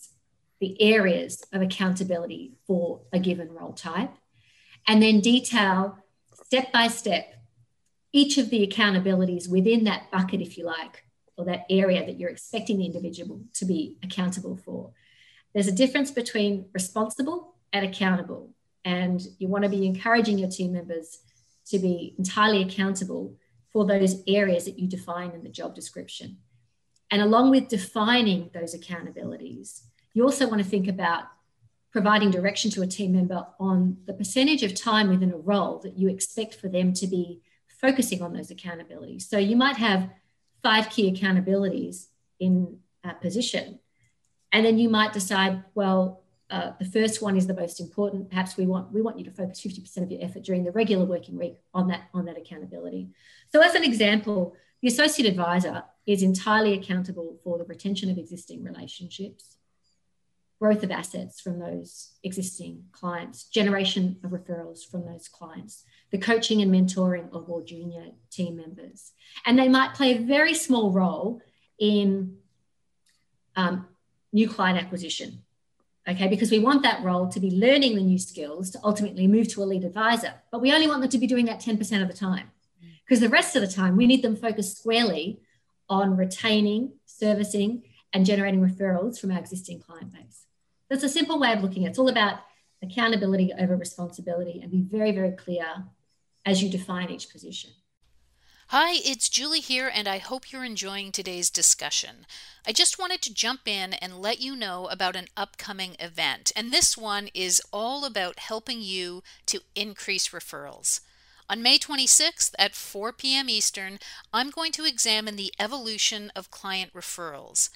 the 0.63 0.81
areas 0.81 1.43
of 1.51 1.61
accountability 1.61 2.53
for 2.65 3.01
a 3.11 3.19
given 3.19 3.51
role 3.53 3.73
type, 3.73 4.13
and 4.87 5.03
then 5.03 5.19
detail 5.19 5.97
step 6.45 6.71
by 6.71 6.87
step 6.87 7.33
each 8.13 8.37
of 8.37 8.49
the 8.49 8.65
accountabilities 8.65 9.49
within 9.49 9.83
that 9.83 10.09
bucket, 10.09 10.39
if 10.39 10.57
you 10.57 10.63
like, 10.63 11.03
or 11.35 11.43
that 11.43 11.65
area 11.69 12.05
that 12.05 12.17
you're 12.17 12.29
expecting 12.29 12.77
the 12.77 12.85
individual 12.85 13.41
to 13.53 13.65
be 13.65 13.97
accountable 14.03 14.55
for. 14.55 14.91
There's 15.53 15.67
a 15.67 15.71
difference 15.83 16.11
between 16.11 16.69
responsible 16.73 17.55
and 17.73 17.85
accountable. 17.85 18.53
And 18.85 19.21
you 19.39 19.49
want 19.49 19.63
to 19.63 19.69
be 19.69 19.85
encouraging 19.85 20.37
your 20.37 20.49
team 20.49 20.71
members 20.71 21.19
to 21.71 21.79
be 21.79 22.15
entirely 22.17 22.61
accountable 22.61 23.35
for 23.71 23.85
those 23.85 24.23
areas 24.27 24.65
that 24.65 24.79
you 24.79 24.87
define 24.87 25.31
in 25.31 25.43
the 25.43 25.49
job 25.49 25.75
description. 25.75 26.37
And 27.09 27.21
along 27.21 27.49
with 27.49 27.67
defining 27.67 28.51
those 28.53 28.75
accountabilities, 28.75 29.81
you 30.13 30.23
also 30.23 30.47
want 30.47 30.61
to 30.63 30.67
think 30.67 30.87
about 30.87 31.25
providing 31.91 32.31
direction 32.31 32.71
to 32.71 32.81
a 32.81 32.87
team 32.87 33.13
member 33.13 33.45
on 33.59 33.97
the 34.05 34.13
percentage 34.13 34.63
of 34.63 34.73
time 34.73 35.09
within 35.09 35.31
a 35.31 35.37
role 35.37 35.79
that 35.79 35.97
you 35.97 36.09
expect 36.09 36.55
for 36.55 36.67
them 36.67 36.91
to 36.91 37.05
be 37.05 37.39
focusing 37.67 38.21
on 38.21 38.33
those 38.33 38.49
accountabilities. 38.49 39.23
So 39.23 39.37
you 39.37 39.55
might 39.55 39.77
have 39.77 40.09
five 40.63 40.89
key 40.89 41.11
accountabilities 41.11 42.07
in 42.39 42.79
a 43.03 43.13
position, 43.13 43.79
and 44.51 44.65
then 44.65 44.77
you 44.77 44.89
might 44.89 45.13
decide, 45.13 45.63
well, 45.75 46.23
uh, 46.49 46.71
the 46.79 46.85
first 46.85 47.21
one 47.21 47.35
is 47.35 47.47
the 47.47 47.53
most 47.53 47.79
important. 47.79 48.29
Perhaps 48.29 48.57
we 48.57 48.65
want 48.67 48.91
we 48.91 49.01
want 49.01 49.17
you 49.17 49.25
to 49.25 49.31
focus 49.31 49.59
50% 49.61 50.03
of 50.03 50.11
your 50.11 50.23
effort 50.23 50.43
during 50.43 50.63
the 50.63 50.71
regular 50.71 51.05
working 51.05 51.37
week 51.37 51.55
on 51.73 51.87
that 51.87 52.03
on 52.13 52.25
that 52.25 52.37
accountability. 52.37 53.09
So, 53.51 53.61
as 53.61 53.73
an 53.75 53.83
example, 53.83 54.55
the 54.81 54.87
associate 54.87 55.27
advisor 55.27 55.83
is 56.05 56.21
entirely 56.21 56.73
accountable 56.73 57.39
for 57.43 57.57
the 57.57 57.63
retention 57.63 58.11
of 58.11 58.17
existing 58.17 58.63
relationships, 58.63 59.57
growth 60.63 60.81
of 60.81 60.91
assets 60.91 61.41
from 61.41 61.59
those 61.59 62.13
existing 62.23 62.81
clients, 62.93 63.43
generation 63.49 64.15
of 64.23 64.31
referrals 64.31 64.89
from 64.89 65.05
those 65.05 65.27
clients, 65.27 65.83
the 66.09 66.17
coaching 66.17 66.61
and 66.61 66.71
mentoring 66.71 67.27
of 67.33 67.49
all 67.49 67.61
junior 67.61 68.05
team 68.31 68.55
members. 68.55 69.11
And 69.45 69.59
they 69.59 69.67
might 69.67 69.93
play 69.93 70.15
a 70.15 70.21
very 70.21 70.53
small 70.53 70.89
role 70.89 71.41
in 71.77 72.37
um, 73.57 73.89
new 74.31 74.47
client 74.47 74.79
acquisition. 74.81 75.41
Okay, 76.07 76.29
because 76.29 76.49
we 76.49 76.59
want 76.59 76.81
that 76.83 77.03
role 77.03 77.27
to 77.27 77.41
be 77.41 77.51
learning 77.51 77.95
the 77.95 78.01
new 78.01 78.17
skills 78.17 78.69
to 78.69 78.79
ultimately 78.85 79.27
move 79.27 79.49
to 79.49 79.63
a 79.63 79.65
lead 79.65 79.83
advisor, 79.83 80.33
but 80.49 80.61
we 80.61 80.71
only 80.71 80.87
want 80.87 81.01
them 81.01 81.09
to 81.09 81.17
be 81.17 81.27
doing 81.27 81.43
that 81.47 81.59
10% 81.59 82.01
of 82.01 82.07
the 82.07 82.13
time 82.13 82.51
because 83.03 83.19
the 83.19 83.27
rest 83.27 83.57
of 83.57 83.61
the 83.61 83.67
time 83.67 83.97
we 83.97 84.07
need 84.07 84.21
them 84.21 84.37
focused 84.37 84.77
squarely 84.77 85.41
on 85.89 86.15
retaining, 86.15 86.93
servicing, 87.05 87.83
and 88.13 88.25
generating 88.25 88.61
referrals 88.61 89.19
from 89.19 89.31
our 89.31 89.39
existing 89.39 89.81
client 89.81 90.13
base. 90.13 90.45
That's 90.89 91.03
a 91.03 91.09
simple 91.09 91.39
way 91.39 91.53
of 91.53 91.61
looking 91.61 91.83
at 91.83 91.87
it. 91.87 91.89
It's 91.91 91.99
all 91.99 92.09
about 92.09 92.39
accountability 92.81 93.51
over 93.57 93.75
responsibility 93.75 94.59
and 94.61 94.71
be 94.71 94.81
very, 94.81 95.11
very 95.11 95.31
clear 95.31 95.65
as 96.45 96.61
you 96.61 96.69
define 96.69 97.09
each 97.09 97.29
position. 97.29 97.71
Hi, 98.67 98.93
it's 98.93 99.29
Julie 99.29 99.59
here, 99.59 99.91
and 99.93 100.07
I 100.07 100.17
hope 100.17 100.51
you're 100.51 100.63
enjoying 100.63 101.11
today's 101.11 101.49
discussion. 101.49 102.25
I 102.65 102.71
just 102.71 102.97
wanted 102.97 103.21
to 103.21 103.33
jump 103.33 103.67
in 103.67 103.93
and 103.93 104.19
let 104.19 104.41
you 104.41 104.55
know 104.55 104.87
about 104.87 105.15
an 105.15 105.27
upcoming 105.37 105.95
event, 105.99 106.51
and 106.55 106.71
this 106.71 106.97
one 106.97 107.29
is 107.33 107.61
all 107.71 108.03
about 108.03 108.39
helping 108.39 108.81
you 108.81 109.21
to 109.47 109.61
increase 109.75 110.29
referrals. 110.29 111.01
On 111.49 111.61
May 111.61 111.77
26th 111.77 112.55
at 112.57 112.73
4 112.73 113.11
p.m. 113.13 113.49
Eastern, 113.49 113.99
I'm 114.33 114.49
going 114.49 114.71
to 114.71 114.85
examine 114.85 115.35
the 115.35 115.53
evolution 115.59 116.31
of 116.35 116.49
client 116.49 116.93
referrals. 116.93 117.69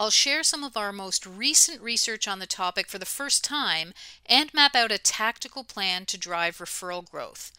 I'll 0.00 0.10
share 0.10 0.42
some 0.42 0.62
of 0.62 0.76
our 0.76 0.92
most 0.92 1.26
recent 1.26 1.82
research 1.82 2.28
on 2.28 2.38
the 2.38 2.46
topic 2.46 2.88
for 2.88 2.98
the 2.98 3.06
first 3.06 3.44
time 3.44 3.92
and 4.26 4.54
map 4.54 4.74
out 4.74 4.92
a 4.92 4.98
tactical 4.98 5.64
plan 5.64 6.06
to 6.06 6.18
drive 6.18 6.58
referral 6.58 7.08
growth. 7.08 7.52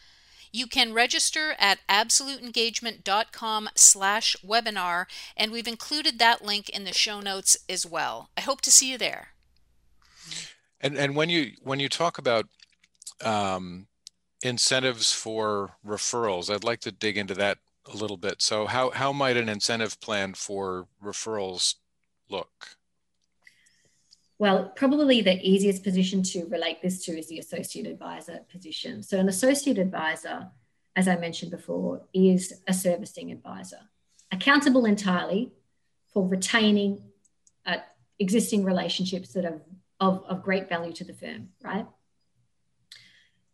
You 0.52 0.66
can 0.66 0.94
register 0.94 1.54
at 1.60 1.80
absoluteengagement.com 1.88 3.70
slash 3.76 4.36
webinar, 4.46 5.06
and 5.38 5.52
we've 5.52 5.68
included 5.68 6.18
that 6.18 6.44
link 6.44 6.70
in 6.70 6.86
the 6.86 6.94
show 6.94 7.20
notes 7.20 7.58
as 7.68 7.86
well. 7.86 8.30
I 8.36 8.42
hope 8.42 8.62
to 8.62 8.72
see 8.72 8.92
you 8.92 8.98
there. 8.98 9.30
And 10.82 10.98
and 10.98 11.16
when 11.16 11.30
you 11.30 11.52
when 11.62 11.80
you 11.80 11.90
talk 11.90 12.18
about 12.18 12.48
um, 13.24 13.88
incentives 14.42 15.12
for 15.12 15.72
referrals. 15.86 16.54
I'd 16.54 16.64
like 16.64 16.80
to 16.82 16.92
dig 16.92 17.18
into 17.18 17.34
that 17.36 17.58
a 17.92 17.96
little 17.96 18.18
bit. 18.18 18.42
So 18.42 18.66
how, 18.68 18.92
how 18.92 19.12
might 19.12 19.38
an 19.38 19.50
incentive 19.50 20.00
plan 20.00 20.34
for 20.34 20.88
referrals 21.04 21.76
look? 22.30 22.68
Well, 24.38 24.72
probably 24.76 25.22
the 25.22 25.38
easiest 25.42 25.84
position 25.84 26.24
to 26.24 26.46
relate 26.46 26.82
this 26.82 27.04
to 27.06 27.18
is 27.18 27.28
the 27.28 27.40
associate 27.40 27.86
advisor 27.86 28.40
position. 28.50 29.04
So, 29.04 29.18
an 29.18 29.28
associate 29.28 29.78
advisor, 29.78 30.48
as 30.96 31.08
I 31.10 31.18
mentioned 31.18 31.52
before, 31.52 32.04
is 32.14 32.54
a 32.68 32.74
servicing 32.74 33.32
advisor, 33.32 33.80
accountable 34.32 34.86
entirely 34.86 35.52
for 36.14 36.26
retaining 36.26 37.04
uh, 37.66 37.78
existing 38.20 38.64
relationships 38.64 39.34
that 39.34 39.46
are 39.46 39.62
of, 40.00 40.24
of 40.28 40.44
great 40.44 40.70
value 40.70 40.94
to 40.94 41.04
the 41.04 41.14
firm, 41.14 41.50
right? 41.62 41.86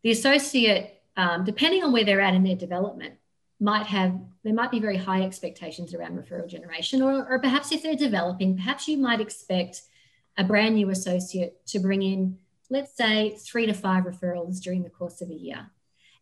The 0.02 0.12
associate, 0.12 1.02
um, 1.16 1.44
depending 1.44 1.82
on 1.82 1.92
where 1.92 2.04
they're 2.04 2.20
at 2.20 2.34
in 2.34 2.44
their 2.44 2.54
development, 2.54 3.14
might 3.58 3.86
have 3.86 4.18
there 4.44 4.54
might 4.54 4.70
be 4.70 4.80
very 4.80 4.96
high 4.96 5.22
expectations 5.22 5.94
around 5.94 6.18
referral 6.18 6.48
generation, 6.48 7.02
or, 7.02 7.26
or 7.28 7.38
perhaps 7.38 7.72
if 7.72 7.82
they're 7.82 7.94
developing, 7.96 8.56
perhaps 8.56 8.86
you 8.86 8.98
might 8.98 9.20
expect 9.20 9.82
a 10.36 10.44
brand 10.44 10.74
new 10.74 10.90
associate 10.90 11.64
to 11.66 11.78
bring 11.78 12.02
in, 12.02 12.38
let's 12.68 12.94
say, 12.96 13.36
three 13.38 13.66
to 13.66 13.72
five 13.72 14.04
referrals 14.04 14.60
during 14.60 14.82
the 14.82 14.90
course 14.90 15.22
of 15.22 15.30
a 15.30 15.34
year, 15.34 15.70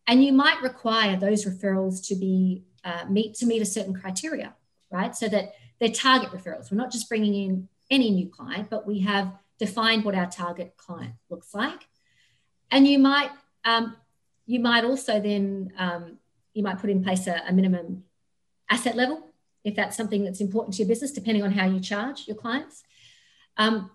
and 0.07 0.23
you 0.23 0.33
might 0.33 0.63
require 0.63 1.17
those 1.17 1.45
referrals 1.45 2.07
to 2.07 2.15
be 2.15 2.65
uh, 2.85 3.05
meet 3.09 3.35
to 3.35 3.47
meet 3.47 3.63
a 3.63 3.67
certain 3.67 3.95
criteria, 3.95 4.55
right? 4.91 5.17
So 5.17 5.29
that 5.29 5.55
they're 5.81 5.89
target 5.89 6.31
referrals. 6.31 6.71
We're 6.71 6.79
not 6.79 6.93
just 6.93 7.09
bringing 7.09 7.35
in 7.35 7.69
any 7.91 8.11
new 8.11 8.29
client, 8.29 8.71
but 8.71 8.87
we 8.87 9.01
have 9.01 9.33
defined 9.59 10.05
what 10.05 10.15
our 10.15 10.31
target 10.31 10.77
client 10.77 11.15
looks 11.31 11.53
like, 11.53 11.89
and 12.71 12.87
you 12.87 13.01
might 13.01 13.31
um, 13.65 13.97
you 14.47 14.61
might 14.61 14.85
also 14.85 15.21
then 15.21 15.73
um, 15.79 16.19
you 16.55 16.63
might 16.63 16.79
put 16.79 16.91
in 16.91 17.05
place 17.05 17.27
a, 17.27 17.43
a, 17.47 17.53
minimum 17.53 18.05
asset 18.71 18.97
level 18.97 19.35
if 19.65 19.75
that's 19.75 19.97
something 19.97 20.25
that's 20.25 20.41
important 20.41 20.75
to 20.75 20.83
your 20.83 20.89
business, 20.89 21.11
depending 21.11 21.43
on 21.43 21.53
how 21.53 21.67
you 21.67 21.81
charge 21.81 22.27
your 22.27 22.37
clients. 22.37 22.83
Um, 23.57 23.91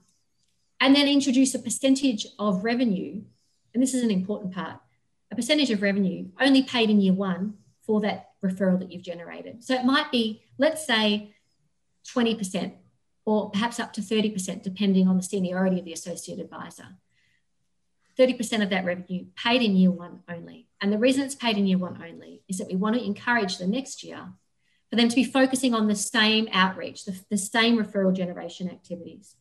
and 0.80 0.95
then 0.95 1.08
introduce 1.08 1.54
a 1.54 1.60
percentage 1.60 2.26
of 2.39 2.63
revenue, 2.63 3.22
and 3.74 3.84
this 3.84 3.93
is 3.93 4.04
an 4.04 4.12
important 4.12 4.54
part, 4.54 4.80
a 5.32 5.36
percentage 5.36 5.69
of 5.69 5.82
revenue 5.82 6.28
only 6.39 6.63
paid 6.63 6.89
in 6.89 7.02
year 7.02 7.13
one 7.13 7.56
for 7.86 8.02
that 8.02 8.30
referral 8.43 8.80
that 8.80 8.91
you've 8.91 9.04
generated. 9.04 9.63
So 9.63 9.76
it 9.76 9.86
might 9.86 10.12
be, 10.12 10.41
let's 10.58 10.86
say, 10.86 11.36
20% 12.15 12.74
or 13.26 13.52
perhaps 13.52 13.80
up 13.80 13.93
to 13.93 14.02
30%, 14.02 14.63
depending 14.63 15.08
on 15.08 15.17
the 15.17 15.24
seniority 15.24 15.80
of 15.80 15.86
the 15.86 15.93
associate 15.93 16.39
advisor. 16.39 16.95
30% 18.19 18.62
of 18.62 18.69
that 18.69 18.86
revenue 18.86 19.25
paid 19.36 19.62
in 19.62 19.75
year 19.75 19.91
one 19.91 20.19
only. 20.27 20.67
And 20.82 20.91
the 20.91 20.97
reason 20.97 21.23
it's 21.23 21.36
paid 21.36 21.58
in 21.58 21.65
year 21.65 21.77
one 21.77 22.01
only 22.03 22.43
is 22.49 22.58
that 22.58 22.67
we 22.67 22.75
want 22.75 22.95
to 22.95 23.03
encourage 23.03 23.58
the 23.58 23.67
next 23.67 24.03
year 24.03 24.34
for 24.89 24.95
them 24.95 25.08
to 25.08 25.15
be 25.15 25.23
focusing 25.23 25.73
on 25.73 25.88
the 25.88 25.95
same 25.95 26.49
outreach, 26.51 27.05
the, 27.05 27.17
the 27.29 27.38
same 27.38 27.77
referral 27.77 28.13
generation 28.13 28.69
activities, 28.69 29.36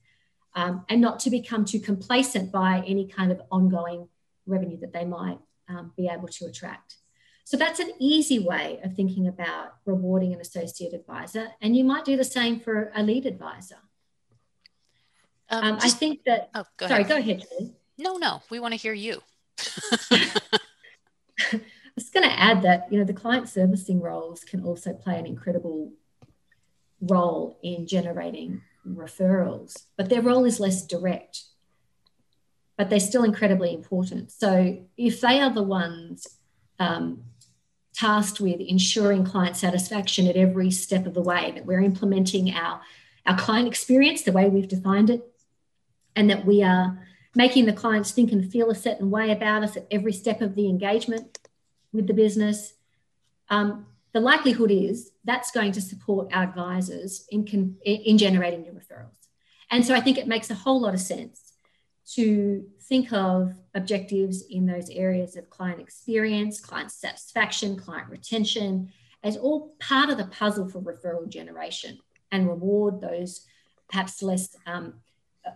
um, 0.55 0.85
and 0.89 1.01
not 1.01 1.19
to 1.21 1.31
become 1.31 1.65
too 1.65 1.81
complacent 1.81 2.53
by 2.53 2.85
any 2.87 3.07
kind 3.09 3.33
of 3.33 3.41
ongoing 3.51 4.09
revenue 4.47 4.79
that 4.81 4.93
they 4.93 5.05
might 5.05 5.39
um, 5.69 5.93
be 5.97 6.09
able 6.09 6.29
to 6.29 6.47
attract. 6.47 6.97
So 7.45 7.57
that's 7.57 7.81
an 7.81 7.93
easy 7.99 8.39
way 8.39 8.79
of 8.85 8.95
thinking 8.95 9.27
about 9.27 9.77
rewarding 9.87 10.35
an 10.35 10.41
associate 10.41 10.93
advisor. 10.93 11.49
And 11.63 11.75
you 11.75 11.83
might 11.83 12.05
do 12.05 12.17
the 12.17 12.25
same 12.25 12.61
for 12.61 12.93
a 12.95 13.03
lead 13.03 13.25
advisor. 13.25 13.79
Um, 15.49 15.65
um, 15.65 15.75
just, 15.81 15.97
I 15.97 15.99
think 15.99 16.25
that. 16.27 16.51
Oh, 16.55 16.65
go 16.77 16.89
sorry, 16.89 17.05
ahead. 17.05 17.09
go 17.09 17.17
ahead, 17.17 17.47
Julie. 17.49 17.78
No, 17.99 18.17
no, 18.17 18.43
we 18.49 18.61
want 18.61 18.73
to 18.73 18.79
hear 18.79 18.93
you. 18.93 19.23
I 20.11 21.61
was 21.97 22.11
going 22.11 22.29
to 22.29 22.41
add 22.41 22.63
that 22.63 22.87
you 22.93 22.99
know 22.99 23.05
the 23.05 23.13
client 23.13 23.49
servicing 23.49 24.01
roles 24.01 24.45
can 24.45 24.63
also 24.63 24.93
play 24.93 25.19
an 25.19 25.27
incredible 25.27 25.93
role 27.01 27.59
in 27.63 27.89
generating 27.89 28.63
referrals, 28.87 29.87
but 29.97 30.09
their 30.09 30.23
role 30.23 30.45
is 30.45 30.61
less 30.61 30.87
direct. 30.87 31.43
But 32.77 32.89
they're 32.89 33.01
still 33.01 33.25
incredibly 33.25 33.75
important. 33.75 34.31
So 34.31 34.87
if 34.97 35.21
they 35.21 35.41
are 35.41 35.53
the 35.53 35.65
ones 35.65 36.29
um, 36.79 37.25
tasked 37.93 38.41
with 38.41 38.61
ensuring 38.61 39.25
client 39.25 39.57
satisfaction 39.57 40.29
at 40.29 40.37
every 40.37 40.71
step 40.71 41.05
of 41.05 41.15
the 41.15 41.21
way, 41.21 41.51
that 41.57 41.67
we're 41.67 41.81
implementing 41.81 42.55
our, 42.55 42.81
our 43.27 43.37
client 43.37 43.67
experience 43.67 44.23
the 44.23 44.31
way 44.31 44.49
we've 44.49 44.69
defined 44.69 45.11
it, 45.11 45.25
and 46.15 46.31
that 46.31 46.47
we 46.47 46.63
are 46.63 47.08
making 47.39 47.67
the 47.67 47.73
clients 47.73 48.11
think 48.11 48.33
and 48.33 48.51
feel 48.51 48.69
a 48.69 48.75
certain 48.75 49.13
way 49.13 49.31
about 49.31 49.63
us 49.63 49.77
at 49.77 49.87
every 49.93 50.13
step 50.13 50.41
of 50.41 50.57
the 50.57 50.69
engagement 50.69 51.39
with 51.93 52.09
the 52.09 52.13
business, 52.13 52.75
um, 53.49 53.87
the 54.13 54.19
likelihood 54.19 54.73
is 54.73 55.13
that's 55.25 55.53
going 55.53 55.71
to 55.71 55.81
support 55.81 56.29
our 56.33 56.43
advisors 56.43 57.27
in, 57.31 57.47
con- 57.47 57.77
in 57.85 58.19
generating 58.19 58.63
new 58.63 58.73
referrals. 58.73 59.29
And 59.71 59.87
so 59.87 59.95
I 59.95 60.01
think 60.01 60.19
it 60.19 60.27
makes 60.27 60.51
a 60.51 60.55
whole 60.57 60.81
lot 60.81 60.95
of 60.95 61.01
sense 61.01 61.53
to 62.15 62.67
think 62.83 63.13
of 63.13 63.55
objectives 63.73 64.43
in 64.51 64.67
those 64.67 64.91
areas 64.91 65.37
of 65.37 65.49
client 65.49 65.81
experience, 65.81 66.59
client 66.59 66.91
satisfaction, 66.91 67.77
client 67.77 68.09
retention 68.11 68.91
as 69.23 69.37
all 69.37 69.77
part 69.79 70.11
of 70.11 70.19
the 70.19 70.27
puzzle 70.27 70.69
for 70.69 70.81
referral 70.81 71.29
generation 71.29 71.99
and 72.33 72.49
reward 72.49 73.01
those 73.01 73.47
perhaps 73.89 74.23
less 74.23 74.57
um, 74.67 74.95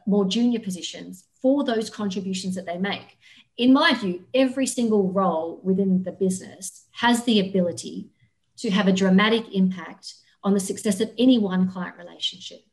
more 0.06 0.24
junior 0.24 0.60
positions 0.60 1.24
for 1.42 1.64
those 1.64 1.90
contributions 1.90 2.54
that 2.54 2.64
they 2.64 2.78
make. 2.78 3.18
In 3.58 3.72
my 3.72 3.92
view, 3.92 4.24
every 4.32 4.66
single 4.66 5.12
role 5.12 5.60
within 5.62 6.04
the 6.04 6.12
business 6.12 6.86
has 6.92 7.24
the 7.24 7.40
ability 7.40 8.08
to 8.58 8.70
have 8.70 8.88
a 8.88 8.92
dramatic 8.92 9.44
impact 9.52 10.14
on 10.44 10.54
the 10.54 10.60
success 10.60 11.00
of 11.00 11.10
any 11.18 11.38
one 11.38 11.68
client 11.70 11.96
relationship. 11.98 12.64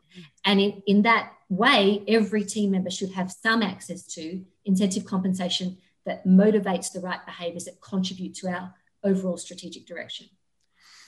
And 0.45 0.59
in, 0.59 0.83
in 0.87 1.01
that 1.03 1.33
way, 1.49 2.03
every 2.07 2.43
team 2.43 2.71
member 2.71 2.89
should 2.89 3.11
have 3.11 3.31
some 3.31 3.61
access 3.61 4.03
to 4.15 4.43
incentive 4.65 5.05
compensation 5.05 5.77
that 6.05 6.25
motivates 6.25 6.91
the 6.91 6.99
right 6.99 7.23
behaviors 7.25 7.65
that 7.65 7.81
contribute 7.81 8.33
to 8.35 8.47
our 8.47 8.73
overall 9.03 9.37
strategic 9.37 9.85
direction. 9.85 10.27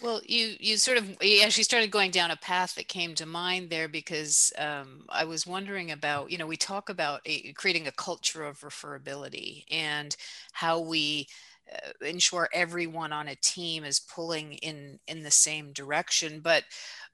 Well, 0.01 0.21
you 0.27 0.55
you 0.59 0.77
sort 0.77 0.97
of 0.97 1.15
you 1.21 1.41
actually 1.43 1.63
started 1.63 1.91
going 1.91 2.09
down 2.11 2.31
a 2.31 2.35
path 2.35 2.73
that 2.75 2.87
came 2.87 3.13
to 3.15 3.25
mind 3.27 3.69
there 3.69 3.87
because 3.87 4.51
um, 4.57 5.05
I 5.09 5.25
was 5.25 5.45
wondering 5.45 5.91
about 5.91 6.31
you 6.31 6.37
know 6.39 6.47
we 6.47 6.57
talk 6.57 6.89
about 6.89 7.21
a, 7.25 7.53
creating 7.53 7.87
a 7.87 7.91
culture 7.91 8.43
of 8.43 8.61
referability 8.61 9.63
and 9.69 10.15
how 10.53 10.79
we 10.79 11.27
uh, 11.71 11.91
ensure 12.05 12.49
everyone 12.51 13.13
on 13.13 13.27
a 13.27 13.35
team 13.35 13.83
is 13.83 13.99
pulling 13.99 14.53
in 14.55 14.99
in 15.07 15.21
the 15.21 15.31
same 15.31 15.71
direction, 15.71 16.39
but 16.41 16.63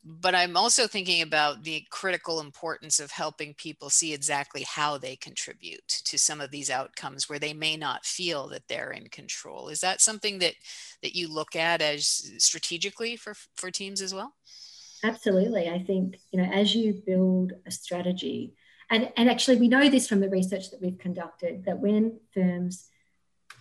but 0.04 0.36
I'm 0.36 0.56
also 0.56 0.88
thinking 0.88 1.22
about 1.22 1.64
the 1.64 1.84
critical 1.90 2.40
importance 2.40 3.00
of 3.00 3.12
helping 3.12 3.54
people 3.54 3.90
see 3.90 4.14
exactly 4.14 4.64
how 4.64 4.98
they 4.98 5.16
contribute 5.16 5.88
to 6.06 6.18
some 6.18 6.40
of 6.40 6.52
these 6.52 6.70
outcomes 6.70 7.28
where 7.28 7.40
they 7.40 7.54
may 7.54 7.76
not 7.76 8.06
feel 8.06 8.48
that 8.50 8.68
they're 8.68 8.92
in 8.92 9.10
control. 9.10 9.68
Is 9.70 9.82
that 9.82 10.02
something 10.02 10.40
that 10.40 10.54
that 11.04 11.16
you 11.16 11.28
look 11.28 11.56
at 11.56 11.82
as 11.82 12.32
strategically 12.38 13.16
for 13.16 13.34
for 13.56 13.70
teams 13.70 14.02
as 14.02 14.14
well? 14.14 14.34
Absolutely. 15.04 15.70
I 15.70 15.80
think, 15.80 16.18
you 16.32 16.42
know, 16.42 16.50
as 16.52 16.76
you 16.76 17.02
build 17.06 17.54
a 17.66 17.72
strategy, 17.72 18.54
and, 18.90 19.12
and 19.16 19.30
actually 19.30 19.58
we 19.58 19.68
know 19.68 19.90
this 19.90 20.08
from 20.08 20.22
the 20.22 20.30
research 20.30 20.72
that 20.72 20.82
we've 20.82 20.98
conducted, 20.98 21.66
that 21.66 21.80
when 21.80 22.20
firms 22.34 22.90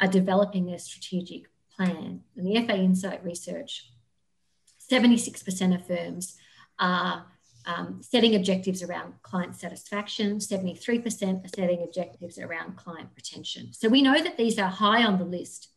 are 0.01 0.07
developing 0.07 0.67
their 0.67 0.79
strategic 0.79 1.45
plan, 1.75 2.23
and 2.37 2.47
the 2.47 2.67
FA 2.67 2.77
Insight 2.77 3.25
research 3.25 3.91
76% 4.91 5.75
of 5.75 5.87
firms 5.87 6.37
are 6.79 7.27
um, 7.67 8.01
setting 8.03 8.37
objectives 8.37 8.83
around 8.83 9.15
client 9.23 9.57
satisfaction, 9.57 10.39
73% 10.39 11.45
are 11.45 11.49
setting 11.49 11.83
objectives 11.83 12.39
around 12.39 12.77
client 12.77 13.09
retention. 13.17 13.73
So 13.73 13.89
we 13.89 14.03
know 14.03 14.23
that 14.23 14.37
these 14.37 14.59
are 14.59 14.69
high 14.69 15.05
on 15.05 15.19
the 15.19 15.25
list 15.25 15.69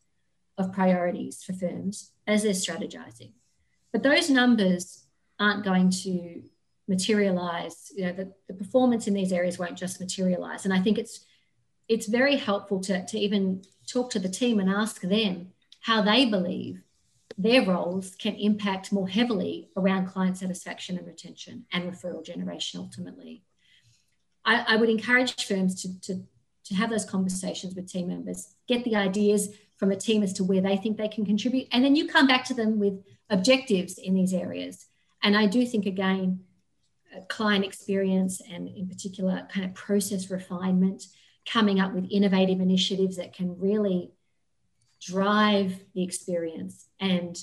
of 0.56 0.72
priorities 0.72 1.42
for 1.42 1.52
firms 1.52 2.12
as 2.26 2.42
they're 2.42 2.52
strategizing. 2.52 3.32
But 3.92 4.02
those 4.02 4.30
numbers 4.30 5.04
aren't 5.40 5.64
going 5.64 5.90
to 5.90 6.42
materialize, 6.86 7.90
you 7.94 8.04
know, 8.04 8.12
the, 8.12 8.32
the 8.46 8.54
performance 8.54 9.06
in 9.06 9.14
these 9.14 9.32
areas 9.32 9.58
won't 9.58 9.78
just 9.78 10.00
materialize. 10.00 10.64
And 10.64 10.74
I 10.74 10.80
think 10.80 10.98
it's 10.98 11.24
it's 11.88 12.06
very 12.06 12.36
helpful 12.36 12.78
to, 12.78 13.04
to 13.04 13.18
even 13.18 13.62
talk 13.88 14.10
to 14.10 14.20
the 14.20 14.28
team 14.28 14.60
and 14.60 14.70
ask 14.70 15.00
them 15.00 15.48
how 15.80 16.00
they 16.02 16.24
believe 16.24 16.82
their 17.42 17.64
roles 17.64 18.14
can 18.16 18.34
impact 18.34 18.92
more 18.92 19.08
heavily 19.08 19.70
around 19.76 20.06
client 20.06 20.36
satisfaction 20.36 20.98
and 20.98 21.06
retention 21.06 21.64
and 21.72 21.90
referral 21.90 22.24
generation 22.24 22.80
ultimately. 22.80 23.42
I, 24.44 24.74
I 24.74 24.76
would 24.76 24.90
encourage 24.90 25.46
firms 25.46 25.82
to, 25.82 26.00
to, 26.02 26.22
to 26.64 26.74
have 26.74 26.90
those 26.90 27.04
conversations 27.04 27.74
with 27.74 27.90
team 27.90 28.08
members, 28.08 28.54
get 28.68 28.84
the 28.84 28.96
ideas 28.96 29.54
from 29.78 29.90
a 29.90 29.96
team 29.96 30.22
as 30.22 30.34
to 30.34 30.44
where 30.44 30.60
they 30.60 30.76
think 30.76 30.96
they 30.96 31.08
can 31.08 31.24
contribute, 31.24 31.68
and 31.72 31.82
then 31.82 31.96
you 31.96 32.06
come 32.06 32.26
back 32.26 32.44
to 32.44 32.54
them 32.54 32.78
with 32.78 33.02
objectives 33.30 33.96
in 33.96 34.14
these 34.14 34.34
areas. 34.34 34.86
And 35.22 35.36
I 35.36 35.46
do 35.46 35.64
think, 35.66 35.86
again, 35.86 36.40
uh, 37.14 37.20
client 37.28 37.64
experience 37.64 38.42
and 38.52 38.68
in 38.68 38.88
particular 38.88 39.48
kind 39.52 39.64
of 39.66 39.74
process 39.74 40.30
refinement, 40.30 41.06
coming 41.50 41.80
up 41.80 41.92
with 41.92 42.06
innovative 42.10 42.60
initiatives 42.60 43.16
that 43.16 43.32
can 43.32 43.58
really 43.58 44.12
drive 45.00 45.80
the 45.94 46.02
experience 46.02 46.86
and 47.00 47.42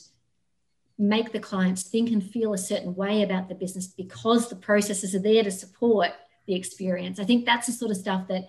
make 0.97 1.31
the 1.31 1.39
clients 1.39 1.83
think 1.83 2.09
and 2.11 2.23
feel 2.23 2.53
a 2.53 2.57
certain 2.57 2.95
way 2.95 3.23
about 3.23 3.49
the 3.49 3.55
business 3.55 3.87
because 3.87 4.49
the 4.49 4.55
processes 4.55 5.13
are 5.13 5.19
there 5.19 5.43
to 5.43 5.51
support 5.51 6.11
the 6.47 6.55
experience. 6.55 7.19
I 7.19 7.23
think 7.23 7.45
that's 7.45 7.67
the 7.67 7.73
sort 7.73 7.91
of 7.91 7.97
stuff 7.97 8.27
that 8.29 8.47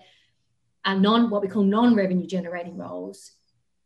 non 0.85 1.29
what 1.29 1.41
we 1.41 1.47
call 1.47 1.63
non-revenue 1.63 2.25
generating 2.25 2.77
roles 2.77 3.33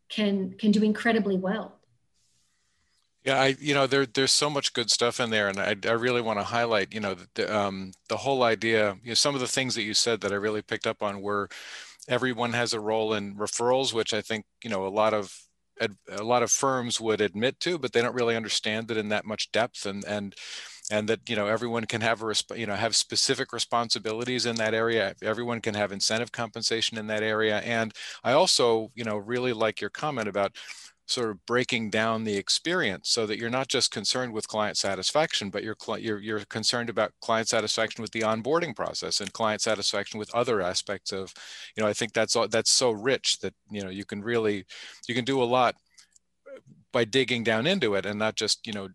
can 0.09 0.53
can 0.53 0.71
do 0.71 0.83
incredibly 0.83 1.37
well. 1.37 1.79
Yeah, 3.25 3.39
I 3.39 3.55
you 3.59 3.73
know 3.73 3.87
there 3.87 4.05
there's 4.05 4.31
so 4.31 4.49
much 4.49 4.73
good 4.73 4.91
stuff 4.91 5.19
in 5.19 5.29
there, 5.29 5.47
and 5.47 5.59
I, 5.59 5.75
I 5.85 5.93
really 5.93 6.21
want 6.21 6.39
to 6.39 6.43
highlight 6.43 6.93
you 6.93 6.99
know 6.99 7.15
the 7.35 7.55
um, 7.55 7.93
the 8.09 8.17
whole 8.17 8.43
idea. 8.43 8.97
You 9.01 9.11
know, 9.11 9.15
some 9.15 9.33
of 9.33 9.41
the 9.41 9.47
things 9.47 9.75
that 9.75 9.83
you 9.83 9.93
said 9.93 10.21
that 10.21 10.31
I 10.31 10.35
really 10.35 10.61
picked 10.61 10.87
up 10.87 11.01
on 11.01 11.21
were 11.21 11.49
everyone 12.07 12.53
has 12.53 12.73
a 12.73 12.79
role 12.79 13.13
in 13.13 13.35
referrals, 13.35 13.93
which 13.93 14.13
I 14.13 14.21
think 14.21 14.45
you 14.63 14.69
know 14.69 14.85
a 14.85 14.89
lot 14.89 15.13
of 15.13 15.33
a 15.81 16.23
lot 16.23 16.43
of 16.43 16.51
firms 16.51 17.01
would 17.01 17.19
admit 17.21 17.59
to, 17.61 17.77
but 17.77 17.93
they 17.93 18.01
don't 18.01 18.15
really 18.15 18.35
understand 18.35 18.91
it 18.91 18.97
in 18.97 19.09
that 19.09 19.25
much 19.25 19.51
depth, 19.51 19.85
and 19.85 20.03
and 20.05 20.35
and 20.91 21.07
that 21.09 21.29
you 21.29 21.35
know 21.35 21.47
everyone 21.47 21.85
can 21.85 22.01
have 22.01 22.21
a 22.23 22.33
you 22.55 22.65
know 22.65 22.75
have 22.75 22.95
specific 22.95 23.53
responsibilities 23.53 24.45
in 24.45 24.55
that 24.55 24.73
area. 24.73 25.15
Everyone 25.21 25.61
can 25.61 25.73
have 25.73 25.91
incentive 25.91 26.31
compensation 26.31 26.97
in 26.97 27.07
that 27.07 27.23
area, 27.23 27.59
and 27.59 27.93
I 28.23 28.33
also 28.33 28.91
you 28.95 29.03
know 29.03 29.17
really 29.17 29.53
like 29.53 29.81
your 29.81 29.89
comment 29.89 30.27
about 30.27 30.55
sort 31.05 31.29
of 31.29 31.45
breaking 31.45 31.89
down 31.89 32.23
the 32.23 32.37
experience 32.37 33.09
so 33.09 33.25
that 33.25 33.37
you're 33.37 33.49
not 33.49 33.67
just 33.67 33.91
concerned 33.91 34.31
with 34.31 34.47
client 34.47 34.77
satisfaction, 34.77 35.49
but 35.49 35.63
you're, 35.63 35.75
you're, 35.99 36.19
you're 36.19 36.39
concerned 36.45 36.89
about 36.89 37.11
client 37.21 37.47
satisfaction 37.47 38.01
with 38.01 38.11
the 38.11 38.21
onboarding 38.21 38.75
process 38.75 39.19
and 39.19 39.33
client 39.33 39.61
satisfaction 39.61 40.17
with 40.17 40.33
other 40.33 40.61
aspects 40.61 41.11
of, 41.11 41.33
you 41.75 41.83
know, 41.83 41.89
I 41.89 41.93
think 41.93 42.13
that's 42.13 42.35
all, 42.35 42.47
that's 42.47 42.71
so 42.71 42.91
rich 42.91 43.39
that, 43.39 43.53
you 43.69 43.83
know, 43.83 43.89
you 43.89 44.05
can 44.05 44.21
really, 44.21 44.65
you 45.07 45.13
can 45.13 45.25
do 45.25 45.43
a 45.43 45.45
lot 45.45 45.75
by 46.93 47.03
digging 47.03 47.43
down 47.43 47.67
into 47.67 47.95
it 47.95 48.05
and 48.05 48.17
not 48.17 48.35
just, 48.35 48.65
you 48.65 48.73
know, 48.73 48.87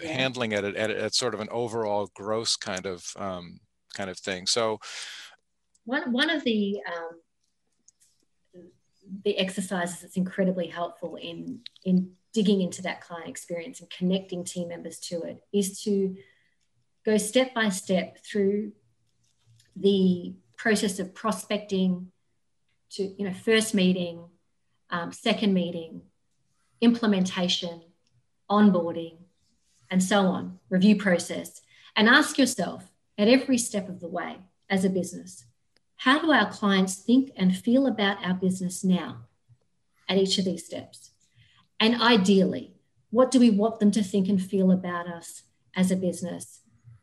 yeah. 0.00 0.12
handling 0.12 0.52
it 0.52 0.64
at, 0.64 0.76
at, 0.76 0.90
at, 0.90 1.14
sort 1.14 1.34
of 1.34 1.40
an 1.40 1.48
overall 1.50 2.08
gross 2.14 2.54
kind 2.54 2.86
of, 2.86 3.04
um, 3.16 3.58
kind 3.94 4.10
of 4.10 4.18
thing. 4.18 4.46
So 4.46 4.78
one, 5.86 6.12
one 6.12 6.30
of 6.30 6.44
the, 6.44 6.80
um, 6.86 7.18
the 9.24 9.38
exercises 9.38 10.00
that's 10.00 10.16
incredibly 10.16 10.68
helpful 10.68 11.16
in 11.16 11.60
in 11.84 12.12
digging 12.32 12.62
into 12.62 12.82
that 12.82 13.00
client 13.00 13.28
experience 13.28 13.80
and 13.80 13.90
connecting 13.90 14.42
team 14.42 14.68
members 14.68 14.98
to 14.98 15.20
it 15.22 15.42
is 15.52 15.82
to 15.82 16.16
go 17.04 17.16
step 17.18 17.52
by 17.52 17.68
step 17.68 18.16
through 18.24 18.72
the 19.76 20.34
process 20.56 20.98
of 20.98 21.14
prospecting 21.14 22.10
to 22.90 23.02
you 23.18 23.26
know 23.26 23.34
first 23.34 23.74
meeting, 23.74 24.24
um, 24.90 25.12
second 25.12 25.52
meeting, 25.52 26.02
implementation, 26.80 27.82
onboarding, 28.50 29.18
and 29.90 30.02
so 30.02 30.20
on, 30.26 30.58
review 30.68 30.96
process, 30.96 31.60
and 31.96 32.08
ask 32.08 32.38
yourself 32.38 32.90
at 33.18 33.28
every 33.28 33.58
step 33.58 33.88
of 33.88 34.00
the 34.00 34.08
way 34.08 34.36
as 34.70 34.84
a 34.84 34.90
business, 34.90 35.44
how 36.04 36.18
do 36.18 36.32
our 36.32 36.50
clients 36.50 36.96
think 36.96 37.30
and 37.36 37.56
feel 37.56 37.86
about 37.86 38.24
our 38.24 38.34
business 38.34 38.82
now 38.82 39.18
at 40.08 40.18
each 40.18 40.36
of 40.36 40.44
these 40.44 40.66
steps? 40.66 41.12
And 41.78 42.02
ideally, 42.02 42.74
what 43.10 43.30
do 43.30 43.38
we 43.38 43.50
want 43.50 43.78
them 43.78 43.92
to 43.92 44.02
think 44.02 44.28
and 44.28 44.42
feel 44.42 44.72
about 44.72 45.06
us 45.06 45.42
as 45.76 45.92
a 45.92 45.96
business 45.96 46.62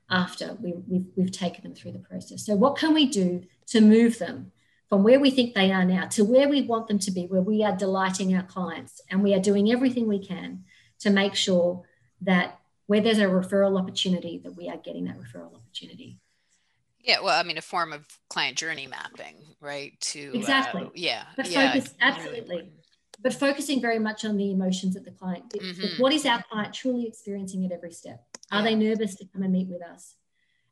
after 0.09 0.57
we, 0.59 0.73
have 1.17 1.31
taken 1.31 1.63
them 1.63 1.75
through 1.75 1.93
the 1.93 1.99
process? 1.99 2.45
So, 2.45 2.55
what 2.55 2.75
can 2.75 2.93
we 2.93 3.05
do 3.05 3.43
to 3.67 3.79
move 3.79 4.19
them 4.19 4.51
from 4.89 5.03
where 5.03 5.19
we 5.21 5.31
think 5.31 5.55
they 5.55 5.71
are 5.71 5.85
now 5.85 6.07
to 6.07 6.25
where 6.25 6.49
we 6.49 6.63
want 6.63 6.89
them 6.89 6.99
to 6.99 7.11
be, 7.11 7.25
where 7.25 7.41
we 7.41 7.63
are 7.63 7.77
delighting 7.77 8.35
our 8.35 8.43
clients 8.43 8.99
and 9.09 9.23
we 9.23 9.33
are 9.33 9.39
doing 9.39 9.71
everything 9.71 10.09
we 10.09 10.19
can 10.19 10.65
to 10.99 11.09
make 11.09 11.35
sure 11.35 11.83
that 12.19 12.59
where 12.87 12.99
there's 12.99 13.19
a 13.19 13.25
referral 13.25 13.79
opportunity, 13.79 14.41
that 14.43 14.57
we 14.57 14.67
are 14.67 14.77
getting 14.77 15.05
that 15.05 15.17
referral 15.17 15.55
opportunity. 15.55 16.19
Yeah, 17.01 17.21
well, 17.21 17.39
I 17.39 17.43
mean, 17.43 17.57
a 17.57 17.61
form 17.61 17.93
of 17.93 18.05
client 18.29 18.57
journey 18.57 18.87
mapping, 18.87 19.35
right? 19.61 19.99
To 20.01 20.31
exactly, 20.33 20.83
uh, 20.83 20.89
yeah, 20.93 21.23
but 21.35 21.49
yeah, 21.49 21.71
focus 21.71 21.93
absolutely, 22.01 22.71
but 23.21 23.33
focusing 23.33 23.81
very 23.81 23.99
much 23.99 24.25
on 24.25 24.37
the 24.37 24.51
emotions 24.51 24.95
of 24.95 25.05
the 25.05 25.11
client. 25.11 25.49
Mm-hmm. 25.51 26.01
What 26.01 26.13
is 26.13 26.25
our 26.25 26.43
client 26.43 26.73
truly 26.73 27.07
experiencing 27.07 27.65
at 27.65 27.71
every 27.71 27.91
step? 27.91 28.23
Are 28.51 28.59
yeah. 28.59 28.65
they 28.65 28.75
nervous 28.75 29.15
to 29.15 29.25
come 29.25 29.43
and 29.43 29.53
meet 29.53 29.67
with 29.67 29.81
us? 29.81 30.15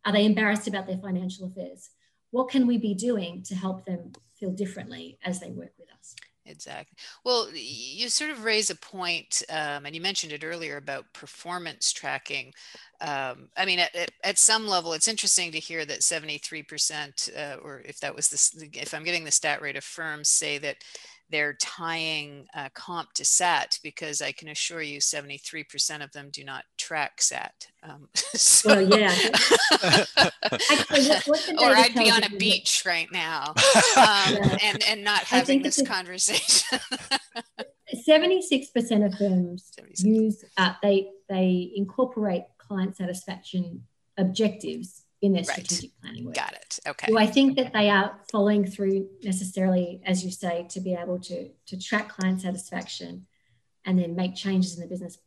Are 0.06 0.12
they 0.12 0.26
embarrassed 0.26 0.68
about 0.68 0.88
their 0.88 0.98
financial 0.98 1.48
affairs? 1.48 1.90
what 2.32 2.50
can 2.50 2.68
we 2.68 2.78
be 2.78 2.94
doing 2.94 3.44
to 3.44 3.56
help 3.56 3.86
them 3.86 4.12
feel 4.36 4.52
differently 4.52 5.18
as 5.24 5.40
they 5.40 5.50
work 5.50 5.72
with 5.80 5.90
us? 6.00 6.16
Exactly. 6.50 6.98
Well, 7.26 7.50
you 7.54 8.08
sort 8.10 8.32
of 8.32 8.46
raise 8.46 8.70
a 8.70 8.76
point, 8.76 9.44
um, 9.50 9.86
and 9.86 9.94
you 9.94 10.00
mentioned 10.02 10.32
it 10.32 10.46
earlier 10.46 10.78
about 10.78 11.12
performance 11.14 11.92
tracking. 11.92 12.54
Um, 13.02 13.50
I 13.58 13.66
mean, 13.66 13.80
at, 13.80 14.12
at, 14.24 14.38
some 14.38 14.66
level, 14.66 14.94
it's 14.94 15.10
interesting 15.10 15.52
to 15.52 15.60
hear 15.60 15.86
that 15.86 16.04
73%, 16.04 17.30
uh, 17.38 17.58
or 17.62 17.82
if 17.86 18.00
that 18.00 18.16
was 18.16 18.30
the, 18.30 18.70
if 18.74 18.94
I'm 18.94 19.04
getting 19.04 19.26
the 19.26 19.32
stat 19.32 19.62
rate 19.62 19.76
of 19.76 19.84
firms 19.84 20.30
say 20.30 20.58
that 20.60 20.78
they're 21.30 21.54
tying 21.54 22.48
uh, 22.54 22.70
comp 22.74 23.12
to 23.13 23.26
SAT 23.26 23.80
because 23.84 24.22
I 24.22 24.32
can 24.32 24.48
assure 24.50 24.82
you 24.82 25.00
73% 25.00 26.04
of 26.04 26.12
them 26.12 26.30
do 26.32 26.44
not 26.44 26.63
track 26.78 27.22
SAT. 27.22 27.68
Um, 27.84 28.08
so, 28.16 28.70
well, 28.70 29.00
yeah. 29.00 29.13
Actually, 30.72 31.58
or 31.58 31.76
I'd 31.76 31.94
be 31.94 32.10
on 32.10 32.24
a 32.24 32.30
beach 32.30 32.84
right 32.86 33.10
now 33.12 33.50
um, 33.50 33.56
yeah. 33.96 34.58
and, 34.63 34.84
and 34.84 35.04
not 35.04 35.24
having 35.24 35.62
this 35.62 35.82
conversation. 35.86 36.80
76% 38.08 39.06
of 39.06 39.16
firms 39.16 39.72
76. 39.76 40.04
use, 40.04 40.46
uh, 40.58 40.74
they, 40.82 41.10
they 41.30 41.72
incorporate 41.76 42.44
client 42.58 42.96
satisfaction 42.96 43.84
objectives 44.18 45.04
in 45.22 45.34
their 45.34 45.44
strategic 45.44 45.92
planning 46.02 46.26
work. 46.26 46.36
Got 46.36 46.54
it. 46.54 46.80
Okay. 46.88 47.08
Do 47.08 47.18
I 47.18 47.26
think 47.26 47.56
that 47.58 47.74
they 47.74 47.90
are 47.90 48.20
following 48.32 48.66
through 48.66 49.08
necessarily, 49.24 50.02
as 50.06 50.24
you 50.24 50.32
say, 50.32 50.68
to 50.70 50.80
be 50.80 50.94
able 50.94 51.20
to 51.22 51.50
to 51.68 51.80
track 51.80 52.10
client 52.10 52.42
satisfaction 52.42 53.26
and 53.86 53.98
then 54.00 54.16
make 54.16 54.36
changes 54.36 54.76
in 54.76 54.82
the 54.82 54.88
business? 54.88 55.18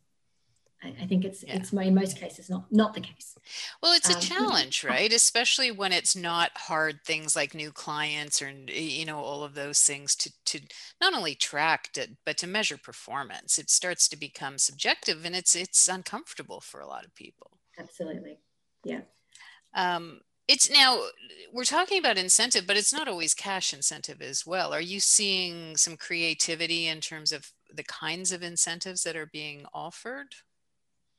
I, 0.83 0.95
I 1.01 1.05
think 1.05 1.25
it's 1.25 1.43
yeah. 1.43 1.55
it's 1.55 1.73
in 1.73 1.93
most 1.93 2.17
cases 2.17 2.49
not 2.49 2.71
not 2.71 2.93
the 2.93 3.01
case. 3.01 3.35
Well, 3.83 3.93
it's 3.93 4.09
a 4.09 4.15
um, 4.15 4.21
challenge, 4.21 4.83
right? 4.83 5.11
Especially 5.11 5.71
when 5.71 5.91
it's 5.91 6.15
not 6.15 6.51
hard 6.55 7.01
things 7.05 7.35
like 7.35 7.53
new 7.53 7.71
clients 7.71 8.41
or 8.41 8.49
you 8.49 9.05
know 9.05 9.19
all 9.19 9.43
of 9.43 9.53
those 9.53 9.81
things 9.81 10.15
to 10.17 10.31
to 10.45 10.61
not 11.01 11.13
only 11.13 11.35
track 11.35 11.89
it, 11.97 12.11
but 12.25 12.37
to 12.37 12.47
measure 12.47 12.77
performance. 12.77 13.59
It 13.59 13.69
starts 13.69 14.07
to 14.09 14.17
become 14.17 14.57
subjective, 14.57 15.25
and 15.25 15.35
it's 15.35 15.55
it's 15.55 15.87
uncomfortable 15.87 16.61
for 16.61 16.79
a 16.79 16.87
lot 16.87 17.05
of 17.05 17.13
people. 17.13 17.59
Absolutely. 17.77 18.39
Yeah. 18.83 19.01
Um, 19.73 20.21
it's 20.47 20.69
now 20.69 21.01
we're 21.53 21.63
talking 21.63 21.99
about 21.99 22.17
incentive, 22.17 22.67
but 22.67 22.77
it's 22.77 22.93
not 22.93 23.07
always 23.07 23.33
cash 23.33 23.73
incentive 23.73 24.21
as 24.21 24.45
well. 24.45 24.73
Are 24.73 24.81
you 24.81 24.99
seeing 24.99 25.77
some 25.77 25.97
creativity 25.97 26.87
in 26.87 26.99
terms 26.99 27.31
of 27.31 27.51
the 27.73 27.83
kinds 27.83 28.31
of 28.31 28.43
incentives 28.43 29.03
that 29.03 29.15
are 29.15 29.27
being 29.27 29.65
offered? 29.73 30.35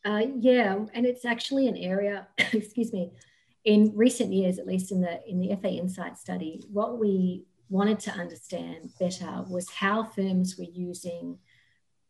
Uh, 0.04 0.22
yeah, 0.38 0.84
and 0.94 1.06
it's 1.06 1.24
actually 1.24 1.68
an 1.68 1.76
area. 1.76 2.26
excuse 2.52 2.92
me. 2.92 3.12
In 3.64 3.92
recent 3.94 4.32
years, 4.32 4.58
at 4.58 4.66
least 4.66 4.90
in 4.90 5.00
the 5.00 5.20
in 5.26 5.40
the 5.40 5.54
FA 5.56 5.70
Insight 5.70 6.18
study, 6.18 6.62
what 6.70 6.98
we 6.98 7.46
wanted 7.68 8.00
to 8.00 8.10
understand 8.10 8.90
better 8.98 9.44
was 9.48 9.70
how 9.70 10.04
firms 10.04 10.56
were 10.58 10.64
using 10.64 11.38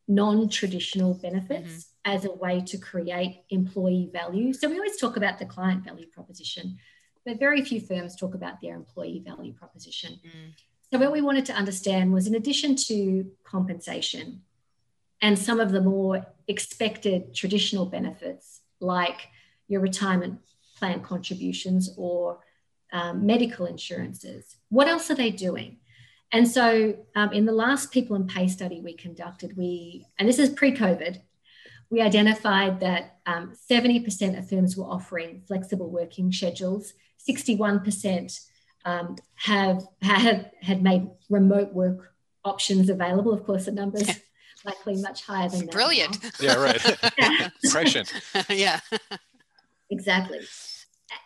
non-traditional 0.09 1.15
benefits 1.15 1.69
mm-hmm. 1.69 1.92
As 2.05 2.25
a 2.25 2.33
way 2.33 2.61
to 2.61 2.79
create 2.79 3.43
employee 3.51 4.11
value. 4.13 4.53
So 4.53 4.69
we 4.69 4.77
always 4.77 4.97
talk 4.97 5.17
about 5.17 5.39
the 5.39 5.47
client 5.47 5.85
value 5.85 6.07
proposition, 6.07 6.79
but 7.25 7.39
very 7.39 7.63
few 7.63 7.81
firms 7.81 8.17
talk 8.17 8.35
about 8.35 8.61
their 8.61 8.75
employee 8.75 9.23
value 9.25 9.53
proposition. 9.53 10.19
Mm. 10.25 10.53
So 10.91 10.99
what 10.99 11.13
we 11.13 11.21
wanted 11.21 11.47
to 11.47 11.55
understand 11.55 12.13
was 12.13 12.27
in 12.27 12.35
addition 12.35 12.77
to 12.89 13.31
compensation 13.45 14.43
and 15.23 15.39
some 15.39 15.61
of 15.61 15.71
the 15.71 15.81
more 15.81 16.27
expected 16.49 17.35
traditional 17.35 17.87
benefits 17.87 18.61
like 18.81 19.29
your 19.69 19.81
retirement 19.81 20.41
plan 20.77 21.01
contributions 21.01 21.95
or 21.97 22.41
um, 22.93 23.25
medical 23.25 23.65
insurances, 23.67 24.57
what 24.69 24.89
else 24.89 25.11
are 25.11 25.15
they 25.15 25.31
doing? 25.31 25.79
And 26.33 26.49
so, 26.49 26.97
um, 27.15 27.33
in 27.33 27.45
the 27.45 27.53
last 27.53 27.91
people 27.91 28.17
and 28.17 28.29
pay 28.29 28.49
study 28.49 28.81
we 28.81 28.95
conducted, 28.95 29.57
we, 29.57 30.07
and 30.19 30.29
this 30.29 30.39
is 30.39 30.51
pre 30.51 30.73
COVID, 30.73 31.21
we 31.93 32.01
identified 32.01 32.81
that 32.81 33.19
um, 33.27 33.53
70% 33.71 34.39
of 34.39 34.49
firms 34.49 34.79
were 34.79 34.87
offering 34.87 35.43
flexible 35.47 35.91
working 35.91 36.33
schedules, 36.33 36.95
61% 37.29 38.41
um, 38.87 39.17
have, 39.35 39.85
have 40.01 40.47
had 40.63 40.83
made 40.83 41.07
remote 41.29 41.75
work 41.75 42.15
options 42.47 42.89
available. 42.89 43.35
Of 43.35 43.45
course, 43.45 43.67
the 43.67 43.73
numbers 43.73 44.09
likely 44.65 44.97
much 45.03 45.23
higher 45.25 45.51
than 45.51 45.67
that. 45.67 45.71
Brilliant. 45.71 46.19
Yeah, 46.41 46.55
right. 46.55 46.99
yeah. 47.19 47.51
Prescient. 47.71 48.11
yeah. 48.49 48.81
Exactly 49.91 50.41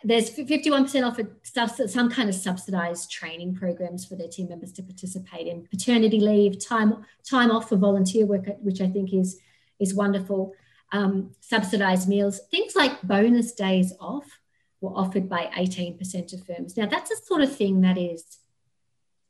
there's 0.03 0.29
51% 0.31 1.07
offered 1.07 1.89
some 1.89 2.09
kind 2.09 2.29
of 2.29 2.35
subsidized 2.35 3.09
training 3.09 3.55
programs 3.55 4.05
for 4.05 4.15
their 4.15 4.27
team 4.27 4.49
members 4.49 4.71
to 4.73 4.83
participate 4.83 5.47
in 5.47 5.65
paternity 5.67 6.19
leave 6.19 6.63
time 6.63 7.05
time 7.23 7.51
off 7.51 7.69
for 7.69 7.77
volunteer 7.77 8.25
work 8.25 8.45
which 8.61 8.81
i 8.81 8.87
think 8.87 9.13
is 9.13 9.39
is 9.79 9.93
wonderful 9.93 10.53
um, 10.91 11.31
subsidized 11.41 12.07
meals 12.07 12.39
things 12.51 12.75
like 12.75 13.01
bonus 13.01 13.53
days 13.53 13.93
off 13.99 14.39
were 14.79 14.91
offered 14.91 15.27
by 15.27 15.49
18% 15.57 16.33
of 16.33 16.45
firms 16.45 16.77
now 16.77 16.85
that's 16.85 17.11
a 17.11 17.17
sort 17.17 17.41
of 17.41 17.55
thing 17.55 17.81
that 17.81 17.97
is 17.97 18.37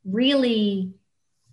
really 0.05 0.93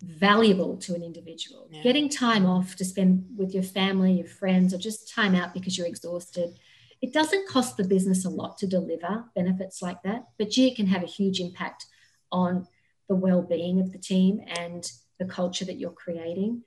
valuable 0.03 0.77
to 0.77 0.93
an 0.93 1.01
individual 1.01 1.67
yeah. 1.71 1.81
getting 1.81 2.09
time 2.09 2.45
off 2.45 2.75
to 2.75 2.85
spend 2.85 3.25
with 3.35 3.53
your 3.53 3.63
family 3.63 4.13
your 4.13 4.27
friends 4.27 4.73
or 4.73 4.77
just 4.77 5.11
time 5.13 5.33
out 5.33 5.53
because 5.53 5.77
you're 5.77 5.87
exhausted 5.87 6.59
it 7.01 7.13
doesn't 7.13 7.47
cost 7.47 7.77
the 7.77 7.83
business 7.83 8.25
a 8.25 8.29
lot 8.29 8.57
to 8.57 8.67
deliver 8.67 9.25
benefits 9.35 9.81
like 9.81 10.01
that, 10.03 10.25
but 10.39 10.49
gee, 10.49 10.69
it 10.69 10.75
can 10.75 10.87
have 10.87 11.03
a 11.03 11.07
huge 11.07 11.39
impact 11.39 11.85
on 12.31 12.67
the 13.07 13.15
well-being 13.15 13.79
of 13.79 13.91
the 13.91 13.99
team 13.99 14.41
and 14.57 14.91
the 15.19 15.25
culture 15.25 15.65
that 15.65 15.75
you're 15.75 15.91
creating. 15.91 16.63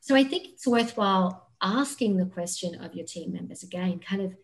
So 0.00 0.14
I 0.14 0.24
think 0.24 0.48
it's 0.48 0.66
worthwhile 0.66 1.48
asking 1.62 2.16
the 2.16 2.26
question 2.26 2.74
of 2.82 2.94
your 2.94 3.06
team 3.06 3.32
members 3.32 3.62
again, 3.62 4.00
kind 4.00 4.22
of 4.22 4.34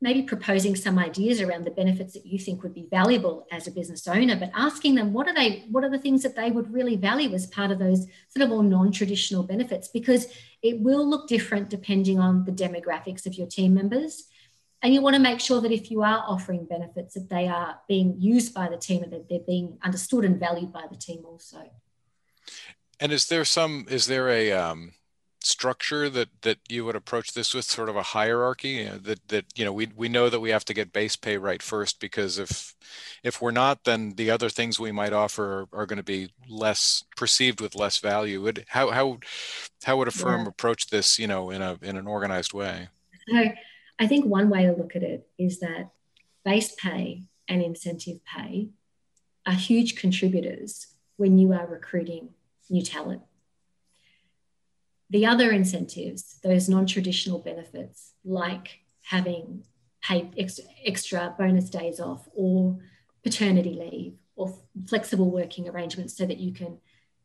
maybe 0.00 0.22
proposing 0.22 0.76
some 0.76 0.98
ideas 0.98 1.40
around 1.40 1.64
the 1.64 1.70
benefits 1.70 2.12
that 2.12 2.26
you 2.26 2.38
think 2.38 2.62
would 2.62 2.74
be 2.74 2.86
valuable 2.90 3.46
as 3.50 3.66
a 3.66 3.70
business 3.70 4.06
owner, 4.06 4.36
but 4.36 4.50
asking 4.54 4.94
them 4.94 5.12
what 5.12 5.26
are 5.26 5.34
they, 5.34 5.64
what 5.70 5.84
are 5.84 5.90
the 5.90 5.98
things 5.98 6.22
that 6.22 6.36
they 6.36 6.50
would 6.50 6.72
really 6.72 6.96
value 6.96 7.32
as 7.32 7.46
part 7.46 7.70
of 7.70 7.78
those 7.78 8.06
sort 8.28 8.42
of 8.42 8.50
more 8.50 8.62
non-traditional 8.62 9.42
benefits, 9.42 9.88
because 9.88 10.26
it 10.62 10.78
will 10.80 11.08
look 11.08 11.26
different 11.28 11.70
depending 11.70 12.18
on 12.18 12.44
the 12.44 12.52
demographics 12.52 13.24
of 13.24 13.34
your 13.34 13.46
team 13.46 13.72
members. 13.72 14.24
And 14.82 14.92
you 14.92 15.00
want 15.00 15.16
to 15.16 15.22
make 15.22 15.40
sure 15.40 15.62
that 15.62 15.72
if 15.72 15.90
you 15.90 16.02
are 16.02 16.22
offering 16.28 16.66
benefits 16.66 17.14
that 17.14 17.30
they 17.30 17.48
are 17.48 17.80
being 17.88 18.20
used 18.20 18.52
by 18.52 18.68
the 18.68 18.76
team 18.76 19.02
and 19.02 19.12
that 19.12 19.28
they're 19.28 19.40
being 19.40 19.78
understood 19.82 20.24
and 20.24 20.38
valued 20.38 20.72
by 20.72 20.84
the 20.90 20.96
team 20.96 21.24
also. 21.24 21.70
And 23.00 23.12
is 23.12 23.26
there 23.26 23.44
some 23.44 23.86
is 23.90 24.06
there 24.06 24.28
a 24.28 24.52
um, 24.52 24.92
structure 25.46 26.10
that 26.10 26.28
that 26.42 26.58
you 26.68 26.84
would 26.84 26.96
approach 26.96 27.32
this 27.32 27.54
with 27.54 27.64
sort 27.64 27.88
of 27.88 27.96
a 27.96 28.02
hierarchy 28.02 28.70
you 28.70 28.84
know, 28.86 28.98
that 28.98 29.28
that 29.28 29.44
you 29.54 29.64
know 29.64 29.72
we 29.72 29.88
we 29.94 30.08
know 30.08 30.28
that 30.28 30.40
we 30.40 30.50
have 30.50 30.64
to 30.64 30.74
get 30.74 30.92
base 30.92 31.16
pay 31.16 31.36
right 31.36 31.62
first 31.62 32.00
because 32.00 32.38
if 32.38 32.74
if 33.22 33.40
we're 33.40 33.50
not 33.50 33.84
then 33.84 34.14
the 34.16 34.30
other 34.30 34.48
things 34.48 34.80
we 34.80 34.92
might 34.92 35.12
offer 35.12 35.68
are, 35.72 35.80
are 35.80 35.86
going 35.86 35.96
to 35.96 36.02
be 36.02 36.30
less 36.48 37.04
perceived 37.16 37.60
with 37.60 37.74
less 37.76 37.98
value 37.98 38.42
would 38.42 38.64
how 38.68 38.90
how 38.90 39.18
how 39.84 39.96
would 39.96 40.08
a 40.08 40.10
firm 40.10 40.42
yeah. 40.42 40.48
approach 40.48 40.88
this 40.88 41.18
you 41.18 41.26
know 41.26 41.50
in 41.50 41.62
a 41.62 41.78
in 41.82 41.96
an 41.96 42.06
organized 42.06 42.52
way 42.52 42.88
so 43.28 43.44
I 43.98 44.06
think 44.06 44.26
one 44.26 44.50
way 44.50 44.66
to 44.66 44.72
look 44.72 44.94
at 44.94 45.02
it 45.02 45.26
is 45.38 45.60
that 45.60 45.90
base 46.44 46.74
pay 46.74 47.22
and 47.48 47.62
incentive 47.62 48.18
pay 48.24 48.68
are 49.46 49.52
huge 49.52 49.96
contributors 49.96 50.88
when 51.16 51.38
you 51.38 51.52
are 51.52 51.66
recruiting 51.66 52.30
new 52.68 52.82
talent. 52.82 53.22
The 55.10 55.26
other 55.26 55.50
incentives, 55.52 56.38
those 56.42 56.68
non 56.68 56.86
traditional 56.86 57.38
benefits, 57.38 58.12
like 58.24 58.80
having 59.02 59.64
paid 60.02 60.34
extra, 60.36 60.64
extra 60.84 61.34
bonus 61.38 61.70
days 61.70 62.00
off 62.00 62.28
or 62.34 62.78
paternity 63.22 63.74
leave 63.74 64.14
or 64.36 64.54
flexible 64.88 65.30
working 65.30 65.68
arrangements 65.68 66.16
so 66.16 66.26
that 66.26 66.38
you 66.38 66.52
can 66.52 66.78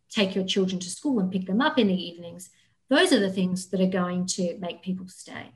take 0.09 0.35
your 0.35 0.45
children 0.45 0.79
to 0.79 0.89
school 0.89 1.19
and 1.19 1.31
pick 1.31 1.45
them 1.45 1.61
up 1.61 1.77
in 1.77 1.87
the 1.87 1.93
evenings, 1.93 2.49
those 2.89 3.13
are 3.13 3.19
the 3.19 3.31
things 3.31 3.67
that 3.67 3.81
are 3.81 3.87
going 3.87 4.25
to 4.25 4.57
make 4.59 4.81
people 4.81 5.07
stay. 5.07 5.51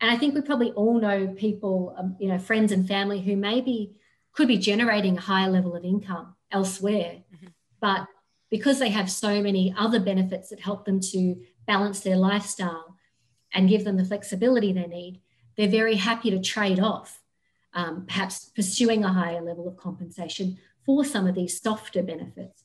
And 0.00 0.10
I 0.10 0.16
think 0.16 0.34
we 0.34 0.40
probably 0.40 0.72
all 0.72 1.00
know 1.00 1.28
people, 1.28 1.94
um, 1.96 2.16
you 2.18 2.28
know, 2.28 2.38
friends 2.38 2.72
and 2.72 2.86
family 2.86 3.20
who 3.20 3.36
maybe 3.36 3.94
could 4.32 4.48
be 4.48 4.58
generating 4.58 5.16
a 5.16 5.20
higher 5.20 5.48
level 5.48 5.76
of 5.76 5.84
income 5.84 6.34
elsewhere, 6.50 7.22
mm-hmm. 7.34 7.46
but 7.80 8.06
because 8.50 8.78
they 8.78 8.90
have 8.90 9.10
so 9.10 9.40
many 9.40 9.72
other 9.78 10.00
benefits 10.00 10.50
that 10.50 10.60
help 10.60 10.84
them 10.84 11.00
to 11.00 11.36
balance 11.66 12.00
their 12.00 12.16
lifestyle 12.16 12.96
and 13.54 13.68
give 13.68 13.84
them 13.84 13.96
the 13.96 14.04
flexibility 14.04 14.72
they 14.72 14.86
need, 14.86 15.20
they're 15.56 15.68
very 15.68 15.96
happy 15.96 16.30
to 16.30 16.40
trade 16.40 16.80
off, 16.80 17.20
um, 17.74 18.06
perhaps 18.06 18.46
pursuing 18.46 19.04
a 19.04 19.12
higher 19.12 19.40
level 19.40 19.68
of 19.68 19.76
compensation 19.76 20.58
for 20.84 21.04
some 21.04 21.26
of 21.26 21.34
these 21.34 21.60
softer 21.60 22.02
benefits. 22.02 22.64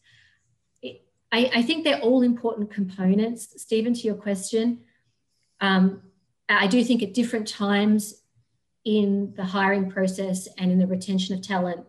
It, 0.82 1.02
I, 1.32 1.52
I, 1.56 1.62
think 1.62 1.84
they're 1.84 2.00
all 2.00 2.22
important 2.22 2.72
components, 2.72 3.62
Stephen, 3.62 3.94
to 3.94 4.02
your 4.02 4.16
question. 4.16 4.80
Um, 5.60 6.02
I 6.50 6.68
do 6.68 6.84
think 6.84 7.04
at 7.04 7.14
different 7.14 7.48
times 7.48 8.24
in 8.86 9.34
the 9.36 9.44
hiring 9.44 9.92
process 9.92 10.48
and 10.58 10.72
in 10.72 10.80
the 10.80 10.88
retention 10.88 11.36
of 11.36 11.42
talent, 11.42 11.86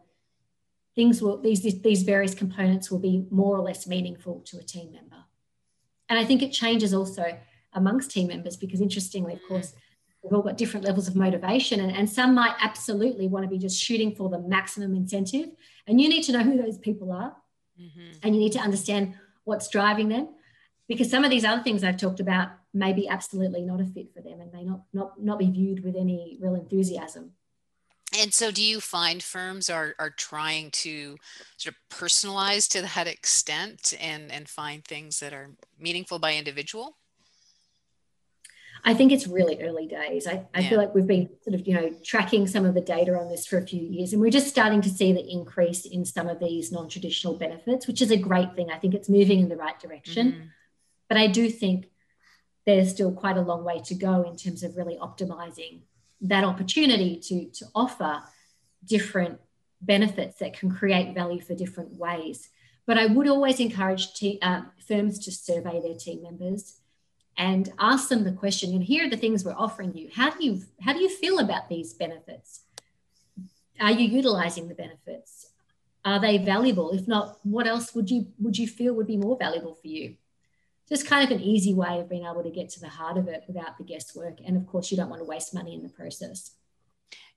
things 0.97 1.23
will 1.23 1.41
these 1.41 1.63
these 1.81 2.03
various 2.03 2.35
components 2.35 2.91
will 2.91 2.99
be 2.99 3.25
more 3.31 3.57
or 3.57 3.61
less 3.61 3.87
meaningful 3.87 4.41
to 4.47 4.59
a 4.59 4.65
team 4.65 4.91
member. 4.91 5.28
And 6.09 6.19
I 6.19 6.25
think 6.25 6.43
it 6.43 6.53
changes 6.53 6.95
also 6.95 7.39
amongst 7.75 8.11
team 8.11 8.29
members 8.29 8.57
because 8.57 8.81
interestingly, 8.81 9.35
of 9.35 9.41
course, 9.47 9.75
we've 10.23 10.33
all 10.33 10.43
got 10.43 10.57
different 10.57 10.87
levels 10.87 11.09
of 11.09 11.17
motivation 11.17 11.81
and, 11.81 11.93
and 11.93 12.09
some 12.09 12.35
might 12.35 12.55
absolutely 12.61 13.29
want 13.29 13.45
to 13.45 13.49
be 13.49 13.59
just 13.59 13.81
shooting 13.81 14.15
for 14.15 14.29
the 14.29 14.39
maximum 14.39 14.95
incentive. 14.95 15.51
And 15.87 16.01
you 16.01 16.09
need 16.09 16.23
to 16.25 16.33
know 16.33 16.43
who 16.43 16.61
those 16.61 16.79
people 16.79 17.13
are 17.13 17.37
mm-hmm. 17.81 18.19
and 18.23 18.35
you 18.35 18.41
need 18.41 18.53
to 18.53 18.61
understand 18.61 19.15
what's 19.45 19.69
driving 19.69 20.09
them 20.09 20.29
because 20.89 21.11
some 21.11 21.25
of 21.25 21.31
these 21.31 21.45
other 21.45 21.63
things 21.63 21.85
I've 21.85 21.97
talked 21.97 22.21
about 22.21 22.49
may 22.75 22.93
be 22.93 23.09
absolutely 23.09 23.63
not 23.63 23.81
a 23.81 23.85
fit 23.85 24.13
for 24.15 24.23
them 24.23 24.41
and 24.41 24.53
may 24.53 24.65
not 24.65 24.83
not 24.93 25.23
not 25.23 25.39
be 25.39 25.51
viewed 25.51 25.85
with 25.85 25.97
any 25.97 26.39
real 26.41 26.55
enthusiasm. 26.55 27.33
And 28.17 28.33
so 28.33 28.51
do 28.51 28.63
you 28.63 28.81
find 28.81 29.23
firms 29.23 29.69
are 29.69 29.95
are 29.99 30.11
trying 30.11 30.71
to 30.71 31.17
sort 31.59 31.75
of 31.75 31.97
personalize 31.97 32.69
to 32.71 32.83
that 32.83 33.07
extent 33.07 33.95
and 34.01 34.33
and 34.33 34.49
find 34.49 34.85
things 34.85 35.21
that 35.21 35.33
are 35.33 35.51
meaningful 35.79 36.19
by 36.19 36.35
individual? 36.35 36.97
I 38.85 38.95
think 38.95 39.13
it's 39.13 39.27
really 39.27 39.61
early 39.61 39.87
days. 39.87 40.27
I, 40.27 40.47
I 40.55 40.61
yeah. 40.61 40.69
feel 40.69 40.79
like 40.79 40.95
we've 40.95 41.07
been 41.07 41.29
sort 41.43 41.55
of, 41.55 41.67
you 41.67 41.75
know, 41.75 41.91
tracking 42.05 42.47
some 42.47 42.65
of 42.65 42.75
the 42.75 42.81
data 42.81 43.19
on 43.19 43.29
this 43.29 43.45
for 43.45 43.59
a 43.59 43.67
few 43.67 43.83
years, 43.83 44.13
and 44.13 44.23
we're 44.23 44.31
just 44.31 44.47
starting 44.47 44.81
to 44.83 44.89
see 44.89 45.13
the 45.13 45.29
increase 45.29 45.85
in 45.85 46.05
some 46.05 46.29
of 46.29 46.39
these 46.39 46.71
non-traditional 46.71 47.37
benefits, 47.37 47.89
which 47.89 48.01
is 48.01 48.13
a 48.13 48.17
great 48.17 48.55
thing. 48.55 48.71
I 48.71 48.79
think 48.79 48.95
it's 48.95 49.09
moving 49.09 49.41
in 49.41 49.49
the 49.49 49.57
right 49.57 49.79
direction. 49.79 50.33
Mm-hmm. 50.33 50.45
But 51.09 51.19
I 51.19 51.27
do 51.27 51.51
think 51.51 51.87
there's 52.67 52.91
still 52.91 53.13
quite 53.13 53.37
a 53.37 53.43
long 53.43 53.65
way 53.65 53.81
to 53.81 53.95
go 53.95 54.23
in 54.23 54.37
terms 54.37 54.63
of 54.63 54.77
really 54.77 54.97
optimizing 54.97 55.81
that 56.21 56.45
opportunity 56.45 57.17
to, 57.17 57.47
to 57.51 57.67
offer 57.75 58.23
different 58.85 59.41
benefits 59.81 60.39
that 60.39 60.59
can 60.59 60.71
create 60.71 61.15
value 61.15 61.41
for 61.41 61.55
different 61.55 61.93
ways. 61.93 62.51
But 62.87 62.99
I 62.99 63.07
would 63.07 63.29
always 63.29 63.61
encourage 63.61 64.15
te- 64.15 64.39
uh, 64.43 64.63
firms 64.87 65.19
to 65.21 65.33
survey 65.33 65.81
their 65.81 65.95
team 65.95 66.23
members 66.23 66.81
and 67.37 67.73
ask 67.79 68.09
them 68.09 68.25
the 68.25 68.33
question 68.33 68.73
and 68.73 68.83
here 68.83 69.07
are 69.07 69.11
the 69.11 69.17
things 69.17 69.45
we're 69.45 69.53
offering 69.53 69.95
you. 69.95 70.11
How 70.13 70.31
do 70.31 70.45
you 70.45 70.63
how 70.81 70.93
do 70.93 71.01
you 71.01 71.09
feel 71.09 71.39
about 71.39 71.69
these 71.69 71.95
benefits? 71.95 72.63
Are 73.79 73.93
you 73.93 74.09
utilizing 74.09 74.69
the 74.69 74.75
benefits? 74.75 75.51
Are 76.05 76.19
they 76.19 76.39
valuable? 76.39 76.91
If 76.91 77.07
not 77.07 77.39
what 77.45 77.69
else 77.69 77.95
would 77.95 78.11
you 78.11 78.29
would 78.41 78.59
you 78.59 78.67
feel 78.67 78.95
would 78.95 79.07
be 79.07 79.17
more 79.17 79.37
valuable 79.37 79.75
for 79.75 79.87
you 79.87 80.17
just 80.89 81.07
kind 81.07 81.25
of 81.25 81.37
an 81.37 81.43
easy 81.43 81.75
way 81.75 82.01
of 82.01 82.09
being 82.09 82.25
able 82.25 82.43
to 82.43 82.51
get 82.51 82.69
to 82.71 82.81
the 82.81 82.89
heart 82.89 83.19
of 83.19 83.29
it 83.29 83.45
without 83.47 83.77
the 83.79 83.85
guesswork. 83.85 84.39
And 84.45 84.57
of 84.57 84.67
course, 84.67 84.91
you 84.91 84.97
don't 84.97 85.11
want 85.11 85.21
to 85.21 85.27
waste 85.27 85.55
money 85.55 85.75
in 85.75 85.83
the 85.83 85.89
process. 85.89 86.53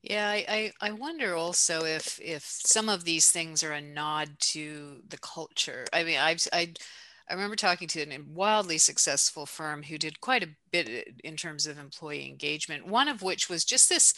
Yeah, 0.02 0.30
I, 0.30 0.72
I 0.82 0.92
wonder 0.92 1.36
also 1.36 1.86
if 1.86 2.20
if 2.20 2.44
some 2.44 2.90
of 2.90 3.04
these 3.04 3.30
things 3.30 3.64
are 3.64 3.72
a 3.72 3.82
nod 3.82 4.30
to 4.40 5.02
the 5.08 5.20
culture. 5.20 5.86
I 5.94 6.04
mean, 6.04 6.18
I've 6.18 6.48
I 6.52 6.74
I 7.30 7.34
remember 7.34 7.56
talking 7.56 7.88
to 7.90 8.02
a 8.02 8.20
wildly 8.28 8.80
successful 8.80 9.46
firm 9.46 9.84
who 9.84 9.98
did 9.98 10.20
quite 10.20 10.44
a 10.44 10.50
bit 10.72 11.20
in 11.24 11.38
terms 11.38 11.68
of 11.68 11.78
employee 11.78 12.28
engagement. 12.28 12.88
One 12.88 13.08
of 13.08 13.22
which 13.22 13.48
was 13.48 13.64
just 13.64 13.90
this 13.90 14.14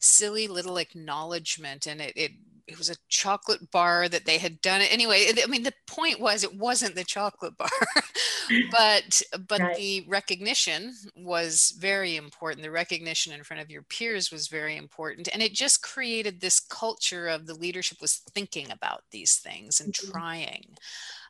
silly 0.00 0.48
little 0.48 0.76
acknowledgement, 0.76 1.86
and 1.86 2.00
it, 2.00 2.12
it 2.16 2.32
it 2.66 2.78
was 2.78 2.90
a 2.90 2.96
chocolate 3.08 3.70
bar 3.70 4.08
that 4.08 4.24
they 4.24 4.38
had 4.38 4.60
done 4.60 4.80
it. 4.80 4.92
Anyway 4.92 5.26
i 5.42 5.46
mean 5.46 5.62
the 5.62 5.74
point 5.86 6.20
was 6.20 6.44
it 6.44 6.56
wasn't 6.56 6.94
the 6.94 7.04
chocolate 7.04 7.56
bar 7.56 7.68
but 8.70 9.22
but 9.48 9.60
right. 9.60 9.76
the 9.76 10.04
recognition 10.08 10.94
was 11.16 11.74
very 11.78 12.16
important. 12.16 12.62
The 12.62 12.70
recognition 12.70 13.32
in 13.32 13.44
front 13.44 13.62
of 13.62 13.70
your 13.70 13.82
peers 13.82 14.30
was 14.30 14.48
very 14.48 14.76
important. 14.76 15.28
And 15.32 15.42
it 15.42 15.52
just 15.52 15.82
created 15.82 16.40
this 16.40 16.60
culture 16.60 17.28
of 17.28 17.46
the 17.46 17.54
leadership 17.54 17.98
was 18.00 18.16
thinking 18.34 18.70
about 18.70 19.02
these 19.10 19.36
things 19.36 19.80
and 19.80 19.92
mm-hmm. 19.92 20.10
trying. 20.10 20.66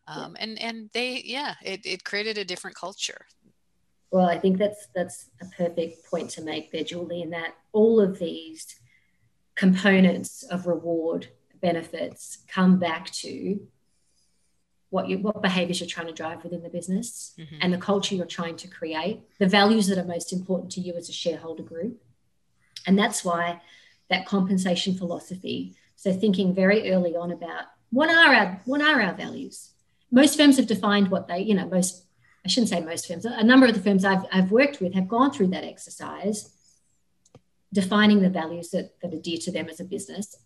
Um, 0.09 0.37
and 0.41 0.61
and 0.61 0.91
they 0.93 1.23
yeah 1.25 1.55
it, 1.63 1.87
it 1.87 2.05
created 2.05 2.39
a 2.39 2.45
different 2.45 2.77
culture. 2.77 3.27
Well 4.11 4.27
i 4.27 4.39
think 4.39 4.59
that's 4.59 4.89
that's 4.95 5.31
a 5.41 5.47
perfect 5.57 6.05
point 6.11 6.29
to 6.31 6.43
make 6.43 6.71
there 6.71 6.85
julie 6.85 7.23
in 7.23 7.31
that 7.31 7.55
all 7.73 7.99
of 7.99 8.19
these 8.19 8.67
components 9.55 10.43
of 10.45 10.67
reward 10.67 11.29
benefits 11.61 12.39
come 12.49 12.79
back 12.79 13.11
to 13.11 13.61
what 14.91 15.09
you 15.09 15.19
what 15.19 15.41
behaviors 15.41 15.81
you're 15.81 15.89
trying 15.89 16.07
to 16.07 16.13
drive 16.13 16.43
within 16.43 16.63
the 16.63 16.69
business 16.69 17.33
mm-hmm. 17.39 17.57
and 17.61 17.73
the 17.73 17.79
culture 17.79 18.15
you're 18.15 18.27
trying 18.27 18.57
to 18.57 18.69
create 18.69 19.21
the 19.39 19.47
values 19.47 19.87
that 19.87 19.99
are 19.99 20.05
most 20.05 20.33
important 20.33 20.71
to 20.71 20.81
you 20.81 20.95
as 20.95 21.09
a 21.09 21.13
shareholder 21.13 21.63
group 21.63 22.03
and 22.87 22.99
that's 22.99 23.25
why 23.25 23.61
that 24.11 24.27
compensation 24.27 24.95
philosophy 24.95 25.75
so 25.97 26.13
thinking 26.13 26.55
very 26.55 26.91
early 26.91 27.17
on 27.17 27.31
about 27.33 27.65
what 27.91 28.11
are 28.11 28.35
our 28.35 28.61
what 28.67 28.83
are 28.83 29.01
our 29.01 29.15
values 29.15 29.71
most 30.11 30.37
firms 30.37 30.59
have 30.59 30.67
defined 30.67 31.11
what 31.11 31.27
they 31.27 31.39
you 31.39 31.55
know 31.55 31.67
most 31.67 32.05
i 32.45 32.49
shouldn't 32.49 32.69
say 32.69 32.81
most 32.81 33.07
firms 33.07 33.25
a 33.25 33.43
number 33.43 33.67
of 33.67 33.75
the 33.75 33.81
firms 33.81 34.05
i've, 34.05 34.25
I've 34.31 34.51
worked 34.51 34.81
with 34.81 34.93
have 34.95 35.09
gone 35.09 35.31
through 35.31 35.49
that 35.49 35.65
exercise 35.65 36.55
defining 37.73 38.21
the 38.21 38.31
values 38.31 38.71
that, 38.71 39.01
that 39.01 39.15
are 39.15 39.21
dear 39.21 39.39
to 39.39 39.53
them 39.53 39.69
as 39.69 39.81
a 39.81 39.85
business. 39.85 40.37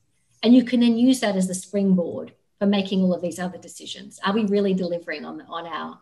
And 0.42 0.54
you 0.54 0.64
can 0.64 0.80
then 0.80 0.96
use 0.96 1.20
that 1.20 1.36
as 1.36 1.48
the 1.48 1.54
springboard 1.54 2.32
for 2.58 2.66
making 2.66 3.02
all 3.02 3.14
of 3.14 3.22
these 3.22 3.38
other 3.38 3.58
decisions. 3.58 4.18
Are 4.24 4.32
we 4.32 4.44
really 4.44 4.74
delivering 4.74 5.24
on, 5.24 5.42
on 5.48 5.66
our 5.66 5.98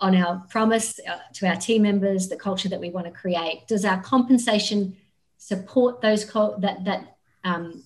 on 0.00 0.14
our 0.14 0.44
promise 0.50 1.00
uh, 1.08 1.18
to 1.32 1.48
our 1.48 1.56
team 1.56 1.82
members, 1.82 2.28
the 2.28 2.36
culture 2.36 2.68
that 2.68 2.80
we 2.80 2.90
want 2.90 3.06
to 3.06 3.12
create? 3.12 3.66
Does 3.66 3.84
our 3.84 4.00
compensation 4.02 4.96
support 5.38 6.00
those 6.00 6.26
that 6.26 6.84
that 6.84 7.16
um, 7.42 7.82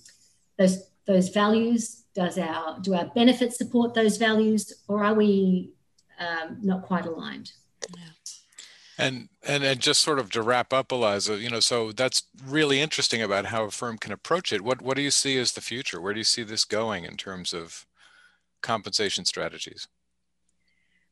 those 0.58 0.82
those 1.06 1.28
values? 1.30 2.04
Does 2.14 2.36
our 2.38 2.78
do 2.80 2.94
our 2.94 3.06
benefits 3.06 3.56
support 3.56 3.94
those 3.94 4.16
values, 4.16 4.72
or 4.88 5.04
are 5.04 5.14
we 5.14 5.72
um, 6.18 6.58
not 6.62 6.82
quite 6.82 7.06
aligned? 7.06 7.52
Yeah. 7.96 8.04
And, 9.00 9.28
and 9.46 9.62
and 9.62 9.78
just 9.78 10.00
sort 10.00 10.18
of 10.18 10.28
to 10.32 10.42
wrap 10.42 10.72
up, 10.72 10.90
Eliza, 10.90 11.38
you 11.38 11.48
know, 11.48 11.60
so 11.60 11.92
that's 11.92 12.24
really 12.44 12.80
interesting 12.80 13.22
about 13.22 13.46
how 13.46 13.62
a 13.62 13.70
firm 13.70 13.96
can 13.96 14.10
approach 14.10 14.52
it. 14.52 14.62
What 14.62 14.82
what 14.82 14.96
do 14.96 15.02
you 15.02 15.12
see 15.12 15.38
as 15.38 15.52
the 15.52 15.60
future? 15.60 16.00
Where 16.00 16.12
do 16.12 16.18
you 16.18 16.24
see 16.24 16.42
this 16.42 16.64
going 16.64 17.04
in 17.04 17.16
terms 17.16 17.52
of 17.52 17.86
compensation 18.60 19.24
strategies? 19.24 19.86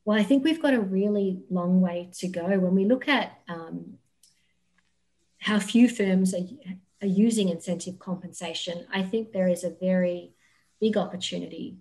Well, 0.04 0.18
I 0.18 0.24
think 0.24 0.42
we've 0.42 0.60
got 0.60 0.74
a 0.74 0.80
really 0.80 1.44
long 1.48 1.80
way 1.80 2.10
to 2.14 2.26
go 2.26 2.58
when 2.58 2.74
we 2.74 2.84
look 2.84 3.06
at 3.06 3.38
um, 3.48 3.98
how 5.38 5.60
few 5.60 5.88
firms 5.88 6.34
are, 6.34 6.46
are 7.02 7.06
using 7.06 7.50
incentive 7.50 8.00
compensation. 8.00 8.86
I 8.92 9.04
think 9.04 9.30
there 9.30 9.48
is 9.48 9.62
a 9.62 9.70
very 9.70 10.32
big 10.80 10.96
opportunity 10.96 11.76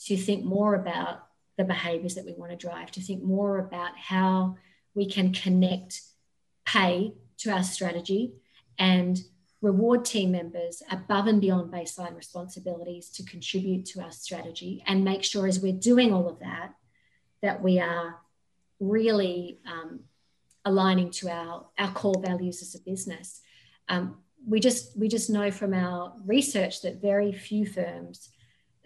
to 0.00 0.16
think 0.16 0.44
more 0.44 0.74
about 0.74 1.26
the 1.56 1.64
behaviors 1.64 2.14
that 2.16 2.26
we 2.26 2.34
want 2.34 2.52
to 2.52 2.56
drive, 2.56 2.90
to 2.92 3.00
think 3.00 3.22
more 3.22 3.58
about 3.58 3.96
how 3.96 4.56
we 4.98 5.06
can 5.06 5.32
connect 5.32 6.02
pay 6.66 7.14
to 7.38 7.52
our 7.52 7.62
strategy 7.62 8.32
and 8.80 9.20
reward 9.62 10.04
team 10.04 10.32
members 10.32 10.82
above 10.90 11.28
and 11.28 11.40
beyond 11.40 11.72
baseline 11.72 12.16
responsibilities 12.16 13.08
to 13.08 13.22
contribute 13.22 13.86
to 13.86 14.00
our 14.02 14.10
strategy 14.10 14.82
and 14.88 15.04
make 15.04 15.22
sure 15.22 15.46
as 15.46 15.60
we're 15.60 15.72
doing 15.72 16.12
all 16.12 16.28
of 16.28 16.40
that 16.40 16.74
that 17.42 17.62
we 17.62 17.78
are 17.78 18.16
really 18.80 19.60
um, 19.72 20.00
aligning 20.64 21.10
to 21.12 21.28
our, 21.28 21.66
our 21.78 21.92
core 21.92 22.20
values 22.20 22.60
as 22.60 22.74
a 22.74 22.80
business. 22.80 23.40
Um, 23.88 24.16
we 24.44 24.58
just 24.58 24.98
we 24.98 25.06
just 25.06 25.30
know 25.30 25.52
from 25.52 25.74
our 25.74 26.12
research 26.26 26.82
that 26.82 27.00
very 27.00 27.32
few 27.32 27.66
firms 27.66 28.30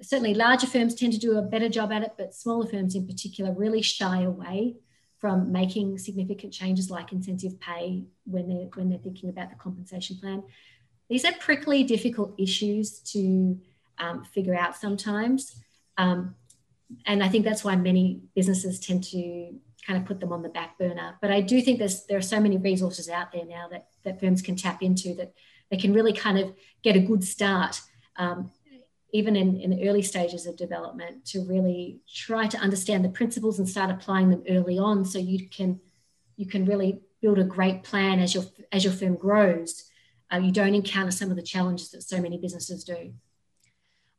certainly 0.03 0.35
larger 0.35 0.67
firms 0.67 0.95
tend 0.95 1.13
to 1.13 1.19
do 1.19 1.39
a 1.39 1.43
better 1.43 1.69
job 1.69 1.93
at 1.93 2.03
it, 2.03 2.13
but 2.19 2.35
smaller 2.35 2.67
firms 2.67 2.97
in 2.97 3.07
particular 3.07 3.53
really 3.53 3.83
shy 3.83 4.23
away 4.23 4.75
from 5.23 5.53
making 5.53 5.97
significant 5.99 6.53
changes 6.53 6.91
like 6.91 7.13
incentive 7.13 7.59
pay 7.61 8.03
when 8.25 8.49
they're 8.49 8.67
when 8.75 8.89
they're 8.89 8.99
thinking 8.99 9.31
about 9.31 9.51
the 9.51 9.55
compensation 9.55 10.17
plan. 10.17 10.43
These 11.09 11.25
are 11.25 11.33
prickly, 11.39 11.85
difficult 11.85 12.35
issues 12.39 12.99
to 13.13 13.57
um, 13.99 14.25
figure 14.25 14.57
out 14.57 14.75
sometimes, 14.75 15.55
um, 15.97 16.35
and 17.07 17.23
I 17.23 17.29
think 17.29 17.45
that's 17.45 17.63
why 17.63 17.77
many 17.77 18.23
businesses 18.35 18.81
tend 18.81 19.05
to 19.05 19.55
kind 19.87 19.97
of 19.97 20.07
put 20.07 20.19
them 20.19 20.33
on 20.33 20.43
the 20.43 20.49
back 20.49 20.77
burner. 20.77 21.17
But 21.21 21.31
I 21.31 21.41
do 21.41 21.63
think 21.63 21.79
there's 21.79 22.05
there 22.07 22.19
are 22.19 22.29
so 22.35 22.41
many 22.41 22.57
resources 22.57 23.09
out 23.09 23.31
there 23.31 23.47
now 23.47 23.69
that 23.71 23.87
that 24.03 24.19
firms 24.19 24.43
can 24.43 24.57
tap 24.57 24.83
into 24.83 25.15
that 25.15 25.35
they 25.71 25.77
can 25.77 25.93
really 25.93 26.13
kind 26.13 26.37
of 26.41 26.53
get 26.83 26.97
a 26.97 27.01
good 27.01 27.23
start, 27.23 27.81
um, 28.17 28.51
even 29.13 29.37
in, 29.37 29.61
in 29.61 29.71
the 29.71 29.89
early 29.89 30.03
stages 30.03 30.47
of 30.47 30.57
development, 30.57 31.25
to 31.27 31.45
really 31.45 32.01
try 32.13 32.47
to 32.47 32.59
understand 32.59 33.05
the 33.05 33.11
principles 33.11 33.59
and 33.59 33.69
start 33.69 33.91
applying 33.91 34.31
them 34.31 34.43
early 34.49 34.79
on, 34.79 35.05
so 35.05 35.19
you 35.19 35.49
can 35.49 35.81
you 36.37 36.47
can 36.47 36.65
really 36.65 37.01
build 37.21 37.39
a 37.39 37.45
great 37.45 37.85
plan 37.85 38.19
as 38.19 38.35
your 38.35 38.45
as 38.73 38.85
your 38.85 38.93
firm 38.93 39.17
grows. 39.17 39.85
Uh, 40.33 40.39
you 40.39 40.51
don't 40.51 40.75
encounter 40.75 41.11
some 41.11 41.31
of 41.31 41.37
the 41.37 41.43
challenges 41.43 41.91
that 41.91 42.03
so 42.03 42.21
many 42.21 42.39
businesses 42.39 42.85
do. 42.85 43.13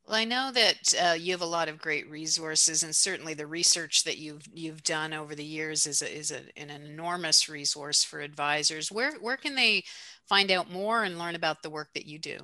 Well, 0.06 0.16
I 0.16 0.24
know 0.24 0.50
that 0.52 0.94
uh, 1.02 1.14
you 1.14 1.32
have 1.32 1.40
a 1.40 1.46
lot 1.46 1.68
of 1.68 1.78
great 1.78 2.08
resources, 2.10 2.82
and 2.82 2.94
certainly 2.94 3.32
the 3.32 3.46
research 3.46 4.04
that 4.04 4.18
you've 4.18 4.46
you've 4.52 4.82
done 4.84 5.14
over 5.14 5.34
the 5.34 5.44
years 5.44 5.86
is 5.86 6.02
a, 6.02 6.14
is 6.14 6.30
a, 6.30 6.42
an 6.56 6.70
enormous 6.70 7.48
resource 7.48 8.04
for 8.04 8.20
advisors. 8.20 8.92
Where 8.92 9.12
where 9.20 9.38
can 9.38 9.54
they 9.54 9.84
find 10.28 10.50
out 10.50 10.70
more 10.70 11.04
and 11.04 11.18
learn 11.18 11.34
about 11.34 11.62
the 11.62 11.70
work 11.70 11.88
that 11.94 12.06
you 12.06 12.18
do? 12.18 12.38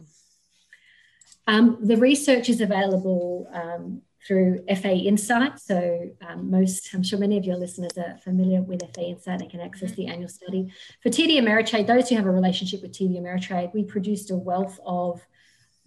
Um, 1.50 1.78
the 1.82 1.96
research 1.96 2.48
is 2.48 2.60
available 2.60 3.50
um, 3.52 4.02
through 4.24 4.64
FA 4.76 4.94
Insight. 4.94 5.58
So 5.58 6.10
um, 6.28 6.48
most, 6.48 6.94
I'm 6.94 7.02
sure 7.02 7.18
many 7.18 7.36
of 7.38 7.44
your 7.44 7.56
listeners 7.56 7.90
are 7.98 8.16
familiar 8.22 8.62
with 8.62 8.82
FA 8.94 9.02
Insight. 9.02 9.40
They 9.40 9.46
can 9.46 9.60
access 9.60 9.90
the 9.92 10.06
annual 10.06 10.28
study. 10.28 10.72
For 11.02 11.08
TD 11.08 11.40
Ameritrade, 11.40 11.88
those 11.88 12.08
who 12.08 12.14
have 12.14 12.26
a 12.26 12.30
relationship 12.30 12.82
with 12.82 12.92
TD 12.92 13.20
Ameritrade, 13.20 13.74
we 13.74 13.82
produced 13.82 14.30
a 14.30 14.36
wealth 14.36 14.78
of 14.86 15.20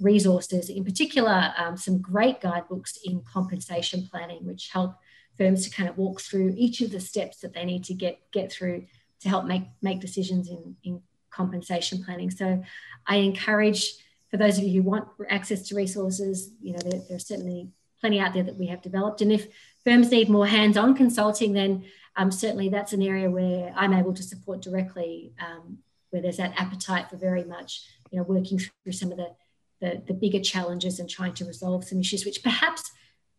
resources, 0.02 0.70
in 0.70 0.84
particular, 0.84 1.54
um, 1.58 1.78
some 1.78 2.02
great 2.02 2.42
guidebooks 2.42 2.98
in 3.06 3.22
compensation 3.22 4.06
planning, 4.12 4.46
which 4.46 4.70
help 4.74 4.96
firms 5.38 5.64
to 5.64 5.74
kind 5.74 5.88
of 5.88 5.98
walk 5.98 6.20
through 6.20 6.54
each 6.58 6.82
of 6.82 6.92
the 6.92 7.00
steps 7.00 7.38
that 7.38 7.54
they 7.54 7.64
need 7.64 7.86
to 7.86 7.94
get 7.94 8.20
get 8.34 8.52
through 8.52 8.86
to 9.22 9.30
help 9.30 9.46
make 9.46 9.64
make 9.82 10.02
decisions 10.02 10.50
in, 10.50 10.76
in 10.84 11.02
compensation 11.30 12.04
planning. 12.04 12.30
So 12.30 12.62
I 13.08 13.18
encourage 13.18 13.94
for 14.34 14.38
those 14.38 14.58
of 14.58 14.64
you 14.64 14.82
who 14.82 14.90
want 14.90 15.08
access 15.30 15.62
to 15.68 15.76
resources, 15.76 16.50
you 16.60 16.72
know, 16.74 16.80
there, 16.80 17.02
there 17.08 17.18
are 17.18 17.20
certainly 17.20 17.70
plenty 18.02 18.20
out 18.20 18.34
there 18.34 18.42
that 18.42 18.58
we 18.58 18.66
have 18.66 18.82
developed. 18.82 19.22
And 19.22 19.32
if 19.32 19.46
firms 19.84 20.10
need 20.10 20.28
more 20.28 20.48
hands-on 20.48 20.96
consulting, 20.96 21.54
then 21.54 21.86
um, 22.16 22.32
certainly 22.32 22.68
that's 22.68 22.94
an 22.94 23.04
area 23.04 23.30
where 23.30 23.72
I'm 23.76 23.94
able 23.94 24.12
to 24.12 24.24
support 24.24 24.60
directly, 24.60 25.34
um, 25.40 25.78
where 26.10 26.20
there's 26.20 26.38
that 26.38 26.60
appetite 26.60 27.12
for 27.12 27.18
very 27.18 27.44
much, 27.44 27.86
you 28.10 28.18
know, 28.18 28.24
working 28.24 28.58
through 28.58 28.94
some 28.94 29.12
of 29.12 29.18
the 29.18 29.36
the, 29.82 30.02
the 30.08 30.14
bigger 30.14 30.40
challenges 30.40 31.00
and 31.00 31.10
trying 31.10 31.34
to 31.34 31.46
resolve 31.46 31.84
some 31.84 32.00
issues 32.00 32.24
which 32.24 32.42
perhaps 32.42 32.90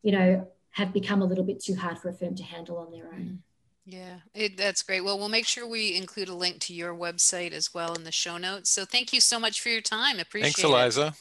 you 0.03 0.12
know 0.12 0.47
have 0.72 0.92
become 0.92 1.22
a 1.22 1.24
little 1.24 1.45
bit 1.45 1.59
too 1.59 1.74
hard 1.74 1.99
for 1.99 2.11
a 2.11 2.12
firm 2.12 2.34
to 2.34 2.42
handle 2.42 2.76
on 2.76 2.92
their 2.92 3.07
own 3.07 3.42
yeah 3.85 4.16
it, 4.35 4.57
that's 4.57 4.82
great. 4.82 5.03
Well 5.03 5.18
we'll 5.18 5.28
make 5.28 5.47
sure 5.47 5.66
we 5.66 5.97
include 5.97 6.28
a 6.28 6.35
link 6.35 6.61
to 6.61 6.74
your 6.74 6.95
website 6.95 7.53
as 7.53 7.72
well 7.74 7.95
in 7.95 8.05
the 8.05 8.12
show 8.12 8.39
notes. 8.39 8.70
So 8.70 8.85
thank 8.85 9.12
you 9.12 9.20
so 9.20 9.39
much 9.39 9.61
for 9.61 9.68
your 9.68 9.80
time. 9.80 10.18
Appreciate 10.18 10.51
it. 10.51 10.55
thanks 10.57 10.64
eliza. 10.64 11.14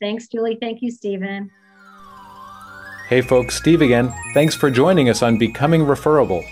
Thanks 0.00 0.28
julie. 0.28 0.58
Thank 0.60 0.82
you 0.82 0.90
stephen 0.90 1.50
hey 3.08 3.20
folks 3.20 3.54
steve 3.56 3.82
again. 3.82 4.12
Thanks 4.32 4.54
for 4.54 4.70
joining 4.70 5.08
us 5.08 5.22
on 5.22 5.38
becoming 5.38 5.84
referable. 5.84 6.42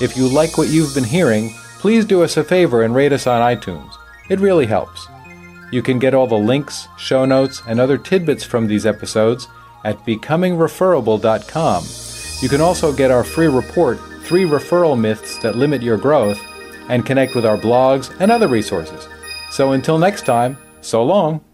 If 0.00 0.16
you 0.16 0.28
like 0.28 0.58
what 0.58 0.68
you've 0.68 0.94
been 0.94 1.04
hearing 1.04 1.54
please 1.78 2.04
do 2.04 2.22
us 2.24 2.36
a 2.36 2.42
favor 2.42 2.82
and 2.82 2.94
rate 2.94 3.12
us 3.12 3.26
on 3.26 3.40
itunes. 3.40 3.92
It 4.28 4.40
really 4.40 4.66
helps. 4.66 5.06
You 5.70 5.82
can 5.82 5.98
get 5.98 6.14
all 6.14 6.26
the 6.26 6.34
links, 6.34 6.88
show 6.98 7.24
notes, 7.24 7.62
and 7.68 7.78
other 7.78 7.98
tidbits 7.98 8.44
from 8.44 8.66
these 8.66 8.86
episodes 8.86 9.46
at 9.84 10.04
becomingreferable.com. 10.04 11.84
You 12.40 12.48
can 12.48 12.60
also 12.60 12.92
get 12.92 13.10
our 13.10 13.24
free 13.24 13.46
report, 13.46 13.98
Three 14.26 14.44
Referral 14.44 14.98
Myths 14.98 15.38
That 15.38 15.54
Limit 15.54 15.82
Your 15.82 15.96
Growth, 15.96 16.40
and 16.88 17.06
connect 17.06 17.36
with 17.36 17.46
our 17.46 17.56
blogs 17.56 18.12
and 18.18 18.32
other 18.32 18.48
resources. 18.48 19.06
So 19.52 19.70
until 19.70 19.98
next 19.98 20.26
time, 20.26 20.58
so 20.80 21.04
long. 21.04 21.44